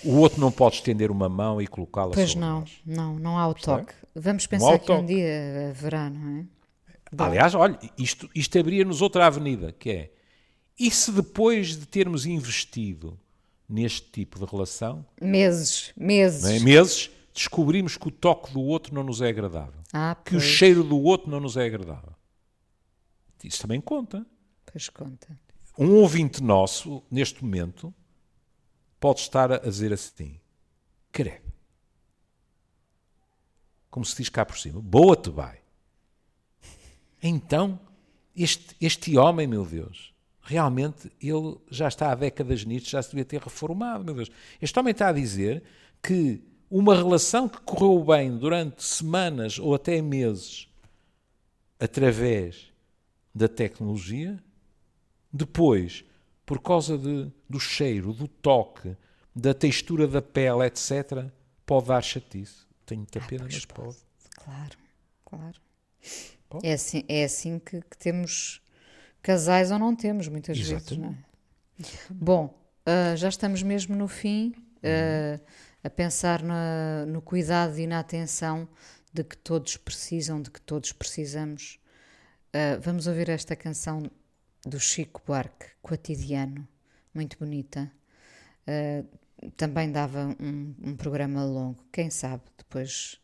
O 0.04 0.18
outro 0.18 0.40
não 0.40 0.52
pode 0.52 0.76
estender 0.76 1.10
uma 1.10 1.28
mão 1.30 1.62
e 1.62 1.68
colocá-la 1.68 2.12
Pois 2.14 2.36
não, 2.36 2.60
nós. 2.62 2.82
não, 2.86 3.16
não 3.18 3.40
há 3.40 3.48
o 3.48 3.54
toque. 3.54 3.94
Vamos 4.14 4.46
pensar 4.46 4.78
que 4.78 4.92
um 4.92 5.06
dia 5.06 5.70
haverá, 5.70 6.10
não 6.10 6.40
é? 6.40 6.46
Bom. 7.12 7.24
Aliás, 7.24 7.56
olha, 7.56 7.80
isto, 7.98 8.30
isto 8.36 8.60
abria-nos 8.60 9.02
outra 9.02 9.26
avenida, 9.26 9.72
que 9.72 9.90
é, 9.90 10.12
e 10.80 10.92
se 10.92 11.12
depois 11.12 11.76
de 11.78 11.86
termos 11.86 12.26
investido 12.26 13.20
neste 13.68 14.10
tipo 14.10 14.40
de 14.40 14.46
relação... 14.46 15.06
Meses, 15.22 15.92
meses. 15.96 16.44
É? 16.44 16.60
Meses, 16.60 17.10
descobrimos 17.34 17.98
que 17.98 18.08
o 18.08 18.12
toque 18.12 18.52
do 18.54 18.62
outro 18.62 18.94
não 18.94 19.04
nos 19.04 19.22
é 19.22 19.30
agradável. 19.30 19.82
Ah, 19.92 20.16
que 20.16 20.36
o 20.36 20.40
cheiro 20.40 20.84
do 20.84 21.02
outro 21.02 21.30
não 21.30 21.40
nos 21.40 21.58
é 21.58 21.66
agradável. 21.66 22.14
Isso 23.44 23.62
também 23.62 23.80
conta. 23.80 24.26
Pois 24.66 24.90
conta. 24.90 25.28
Um 25.78 25.92
ouvinte 25.92 26.42
nosso, 26.42 27.04
neste 27.10 27.44
momento, 27.44 27.94
pode 29.00 29.20
estar 29.20 29.52
a 29.52 29.58
dizer 29.60 29.94
assim: 29.94 30.40
credo. 31.12 31.48
Como 33.90 34.06
se 34.06 34.18
diz 34.18 34.30
cá 34.30 34.46
por 34.46 34.58
cima, 34.58 34.82
boa-te 34.82 35.30
vai. 35.30 35.60
Então, 37.22 37.80
este, 38.36 38.76
este 38.82 39.18
homem, 39.18 39.48
meu 39.48 39.66
Deus, 39.66 40.14
realmente 40.48 41.12
ele 41.22 41.58
já 41.70 41.90
está 41.90 42.12
há 42.12 42.16
décadas 42.16 42.64
nisto, 42.64 42.90
já 42.90 43.04
se 43.04 43.10
devia 43.10 43.26
ter 43.26 43.42
reformado, 43.42 44.04
meu 44.04 44.16
Deus. 44.16 44.32
Este 44.62 44.80
homem 44.80 44.92
está 44.92 45.10
a 45.10 45.14
dizer 45.14 45.62
que 46.02 46.42
uma 46.70 46.96
relação 46.96 47.50
que 47.50 47.60
correu 47.62 48.04
bem 48.04 48.38
durante 48.38 48.84
semanas 48.84 49.60
ou 49.60 49.76
até 49.76 50.02
meses 50.02 50.68
através 51.78 52.72
da 53.36 53.48
tecnologia, 53.48 54.42
depois 55.32 56.06
por 56.46 56.62
causa 56.62 56.98
de, 56.98 57.30
do 57.50 57.60
cheiro, 57.60 58.14
do 58.14 58.26
toque, 58.26 58.96
da 59.36 59.54
textura 59.54 60.08
da 60.08 60.22
pele, 60.22 60.66
etc., 60.66 61.26
pode 61.66 61.88
dar 61.88 62.02
chatice. 62.02 62.66
Tenho 62.86 63.02
muita 63.02 63.20
pena, 63.20 63.44
ah, 63.44 63.50
mas 63.52 63.66
pode. 63.66 63.88
pode. 63.88 63.98
Claro, 64.38 64.78
claro. 65.26 65.62
Pode. 66.48 66.66
É 66.66 66.72
assim, 66.72 67.04
é 67.10 67.26
assim 67.26 67.60
que, 67.60 67.82
que, 67.82 67.98
temos 67.98 68.62
casais 69.28 69.72
ou 69.72 69.78
não 69.78 69.94
temos, 69.94 70.30
muitas 70.30 70.58
Exatamente. 70.58 70.96
vezes, 70.96 70.98
não 70.98 71.10
é? 71.10 72.14
Bom, 72.16 72.58
uh, 72.88 73.18
já 73.18 73.28
estamos 73.28 73.62
mesmo 73.62 73.94
no 73.94 74.08
fim, 74.08 74.54
uh, 74.78 75.44
a 75.84 75.90
pensar 75.90 76.42
na, 76.42 77.06
no 77.06 77.22
cuidado 77.22 77.78
e 77.78 77.86
na 77.86 78.00
atenção 78.00 78.70
de 79.12 79.26
que 79.26 79.36
todos 79.36 79.76
precisam, 79.76 80.42
de 80.42 80.50
que 80.50 80.62
todos 80.62 80.94
precisamos. 80.94 81.78
Uh, 82.56 82.80
vamos 82.80 83.06
ouvir 83.06 83.28
esta 83.28 83.54
canção 83.54 84.10
do 84.66 84.80
Chico 84.80 85.22
Buarque, 85.28 85.66
cotidiano, 85.82 86.66
muito 87.14 87.38
bonita. 87.38 87.92
Também 89.56 89.92
dava 89.92 90.36
um, 90.40 90.74
um, 90.84 90.96
programa 90.96 91.44
longo, 91.44 91.86
quem 91.92 92.10
sabe 92.10 92.44
depois 92.58 93.18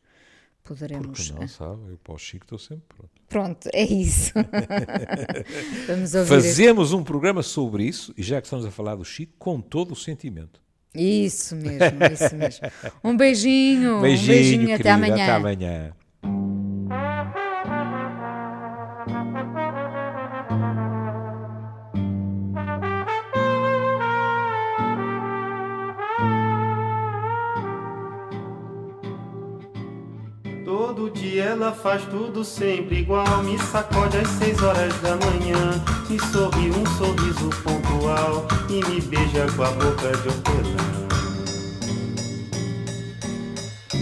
poderemos. 0.64 1.30
Porque 1.30 1.40
não, 1.40 1.48
sabe? 1.48 1.92
Eu 1.92 1.98
para 1.98 2.14
o 2.14 2.18
Chico 2.18 2.46
estou 2.46 2.58
sempre 2.58 2.84
pronto. 2.88 3.12
Pronto, 3.28 3.70
é 3.74 3.84
isso. 3.84 4.34
Vamos 5.88 6.14
ouvir. 6.16 6.30
Fazemos 6.30 6.90
este... 6.90 6.96
um 6.96 7.04
programa 7.04 7.44
sobre 7.44 7.84
isso, 7.84 8.14
e 8.18 8.24
já 8.24 8.40
que 8.40 8.48
estamos 8.48 8.66
a 8.66 8.72
falar 8.72 8.96
do 8.96 9.04
Chico, 9.04 9.34
com 9.38 9.60
todo 9.60 9.92
o 9.92 9.96
sentimento. 9.96 10.62
Isso 10.94 11.56
mesmo, 11.56 12.04
isso 12.12 12.36
mesmo. 12.36 12.68
Um 13.04 13.18
beijinho, 13.18 14.00
Beijinho, 14.00 14.00
um 14.00 14.02
beijinho 14.02 14.68
querida, 14.68 14.76
até 14.76 14.92
amanhã. 14.92 15.24
Até 15.24 15.32
amanhã. 15.32 15.94
Dia 31.34 31.46
ela 31.46 31.72
faz 31.72 32.04
tudo 32.12 32.44
sempre 32.44 33.00
igual. 33.00 33.42
Me 33.42 33.58
sacode 33.58 34.18
às 34.18 34.28
seis 34.28 34.62
horas 34.62 34.94
da 35.02 35.16
manhã. 35.16 35.84
Me 36.08 36.20
sorri 36.20 36.70
um 36.70 36.86
sorriso 36.96 37.50
pontual. 37.64 38.48
E 38.70 38.76
me 38.88 39.02
beija 39.02 39.52
com 39.56 39.64
a 39.64 39.72
boca 39.72 40.12
de 40.12 40.28
hortelã. 40.28 40.78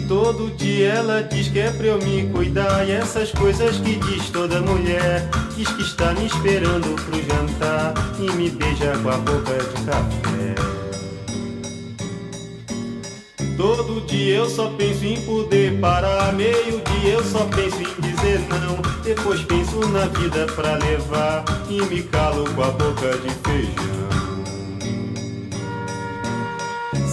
Todo 0.10 0.52
dia 0.58 0.90
ela 0.90 1.24
diz 1.24 1.48
que 1.48 1.60
é 1.60 1.72
pra 1.72 1.88
eu 1.88 2.00
me 2.00 2.30
cuidar. 2.34 2.86
E 2.86 2.92
essas 2.92 3.32
coisas 3.32 3.78
que 3.78 3.96
diz 3.96 4.30
toda 4.30 4.60
mulher. 4.60 5.26
Diz 5.56 5.70
que 5.70 5.84
está 5.84 6.12
me 6.12 6.26
esperando 6.26 7.02
pro 7.02 7.18
jantar. 7.18 7.94
E 8.20 8.30
me 8.34 8.50
beija 8.50 8.92
com 9.02 9.10
a 9.10 9.16
boca 9.16 9.54
de 9.54 9.86
café. 9.86 10.71
Todo 13.62 14.02
dia 14.08 14.38
eu 14.38 14.50
só 14.50 14.70
penso 14.72 15.06
em 15.06 15.22
poder 15.22 15.80
parar. 15.80 16.34
Meio 16.34 16.82
dia 16.82 17.14
eu 17.14 17.24
só 17.24 17.46
penso 17.46 17.78
em 17.80 18.02
dizer 18.02 18.40
não. 18.50 18.82
Depois 19.04 19.40
penso 19.44 19.88
na 19.90 20.08
vida 20.08 20.48
pra 20.56 20.78
levar. 20.78 21.46
E 21.70 21.80
me 21.80 22.02
calo 22.02 22.44
com 22.56 22.64
a 22.64 22.72
boca 22.72 23.16
de 23.20 23.30
feijão. 23.30 24.11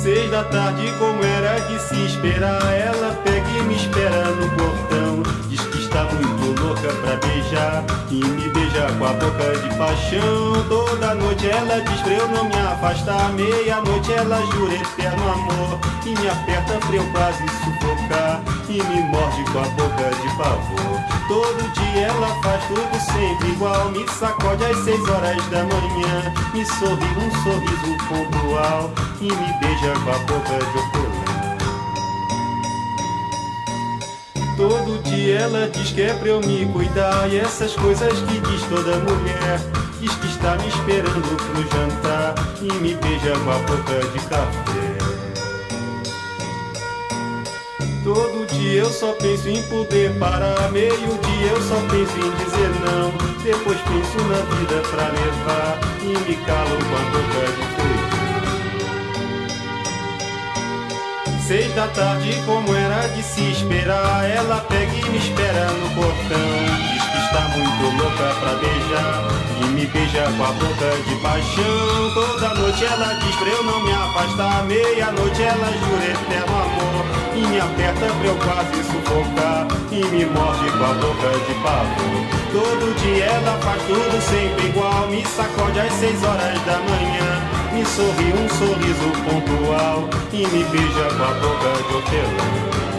Seis 0.09 0.31
da 0.31 0.43
tarde, 0.45 0.91
como 0.99 1.23
era 1.23 1.59
de 1.67 1.79
se 1.79 2.07
esperar. 2.07 2.65
Ela 2.73 3.15
pega 3.25 3.47
e 3.47 3.63
me 3.65 3.75
espera 3.75 4.25
no 4.31 4.49
portão. 4.57 5.23
Diz 5.51 5.61
que 5.61 5.81
está 5.81 6.05
muito 6.05 6.63
louca 6.63 6.89
pra 7.03 7.17
beijar. 7.17 7.85
E 8.11 8.15
me 8.15 8.49
beija 8.49 8.87
com 8.99 9.05
a 9.05 9.13
boca 9.13 9.55
de 9.59 9.69
paixão. 9.77 10.65
Toda 10.67 11.15
noite 11.15 11.47
ela 11.51 11.83
diz 11.83 12.01
pra 12.01 12.13
eu 12.15 12.29
não 12.29 12.45
me 12.45 12.57
afastar. 12.57 13.35
Meia-noite 13.35 14.11
ela 14.15 14.41
jura 14.47 14.77
eterno 14.77 15.31
amor. 15.31 15.79
E 16.07 16.19
me 16.19 16.27
aperta 16.27 16.79
pra 16.87 16.97
eu 16.97 17.05
quase 17.13 17.45
sufocar. 17.63 18.41
E 18.67 18.83
me 18.83 19.03
morde 19.11 19.45
com 19.53 19.59
a 19.59 19.69
boca 19.77 20.11
de 20.23 20.37
pavor. 20.39 20.98
Todo 21.29 21.73
dia 21.75 22.07
ela 22.07 22.29
faz 22.43 22.65
tudo 22.69 22.99
sempre 23.13 23.49
igual. 23.51 23.91
Me 23.91 24.09
sacode 24.09 24.65
às 24.65 24.79
seis 24.79 25.07
horas 25.09 25.47
da 25.51 25.63
manhã. 25.65 26.35
Me 26.55 26.65
sorri 26.65 27.05
um 27.19 27.31
sorriso 27.43 27.97
pontual. 28.09 28.91
E 29.21 29.25
me 29.25 29.53
beija 29.61 29.93
com 30.05 30.11
a 30.11 30.19
boca 30.21 30.59
de 30.59 30.79
hortelã. 30.79 31.29
Todo 34.57 35.03
dia 35.03 35.41
ela 35.41 35.69
diz 35.69 35.93
que 35.93 36.01
é 36.01 36.15
pra 36.15 36.29
eu 36.29 36.41
me 36.41 36.65
cuidar. 36.73 37.31
E 37.31 37.39
essas 37.39 37.75
coisas 37.75 38.15
que 38.21 38.41
diz 38.41 38.63
toda 38.71 38.97
mulher. 38.97 39.61
Diz 40.01 40.15
que 40.15 40.29
está 40.29 40.57
me 40.57 40.69
esperando 40.69 41.37
pro 41.37 41.63
jantar. 41.63 42.35
E 42.63 42.73
me 42.73 42.95
beija 42.95 43.39
com 43.41 43.51
a 43.51 43.59
boca 43.59 44.01
de 44.13 44.19
café. 44.29 44.89
Todo 48.03 48.38
dia 48.59 48.81
eu 48.81 48.93
só 48.93 49.13
penso 49.13 49.49
em 49.49 49.63
poder 49.65 50.13
parar. 50.19 50.71
Meio 50.73 50.93
dia 50.93 51.51
eu 51.51 51.63
só 51.63 51.77
penso 51.89 52.19
em 52.19 52.31
dizer 52.45 52.71
não. 52.85 53.13
Depois 53.43 53.79
penso 53.83 54.19
na 54.27 54.41
vida 54.57 54.83
pra 54.91 55.09
levar. 55.09 55.79
E 56.03 56.07
me 56.29 56.37
calo 56.45 56.77
com 56.77 56.97
a 56.97 57.01
boca 57.11 57.43
de 57.55 57.63
feijão. 57.77 58.19
Seis 61.47 61.73
da 61.75 61.87
tarde, 61.89 62.43
como 62.45 62.75
era 62.75 63.07
de 63.09 63.23
se 63.23 63.53
esperar, 63.53 64.29
ela 64.29 64.61
pega 64.69 64.93
e 64.93 65.05
me 65.09 65.17
espera 65.17 65.67
no 65.71 65.89
portão. 65.95 66.49
Diz 66.93 67.05
que 67.05 67.19
está 67.25 67.49
muito 67.57 67.97
louca 67.97 68.35
pra 68.41 68.53
beijar 68.55 69.29
e 69.63 69.65
me 69.69 69.87
beija 69.87 70.25
com 70.37 70.45
a 70.45 70.53
boca 70.53 70.91
de 71.07 71.15
paixão. 71.23 72.13
Toda 72.13 72.55
noite 72.55 72.85
ela 72.85 73.15
diz 73.15 73.37
pra 73.37 73.49
eu 73.49 73.63
não 73.63 73.83
me 73.83 73.93
afastar. 73.93 74.65
Meia-noite 74.65 75.43
ela 75.43 75.73
jura 75.73 76.05
eterno 76.05 76.55
amor 76.55 77.08
me 77.41 77.61
aperta 77.61 78.07
pra 78.07 78.27
eu 78.27 78.37
quase 78.37 78.83
sufocar 78.85 79.67
e 79.91 80.05
me 80.07 80.25
morde 80.27 80.71
com 80.71 80.85
a 80.85 80.95
boca 80.95 81.31
de 81.47 81.55
pavor. 81.63 82.39
Todo 82.53 82.95
dia 83.03 83.25
ela 83.25 83.59
faz 83.59 83.83
tudo 83.83 84.21
sempre 84.23 84.67
igual, 84.69 85.09
me 85.09 85.25
sacode 85.25 85.79
às 85.81 85.93
seis 85.93 86.23
horas 86.25 86.61
da 86.63 86.79
manhã. 86.79 87.59
Me 87.73 87.85
sorri 87.85 88.33
um 88.33 88.49
sorriso 88.49 89.11
pontual 89.25 90.09
e 90.33 90.47
me 90.47 90.65
beija 90.65 91.09
com 91.17 91.23
a 91.23 91.35
boca 91.35 91.83
de 91.87 91.95
hortelã. 91.95 92.98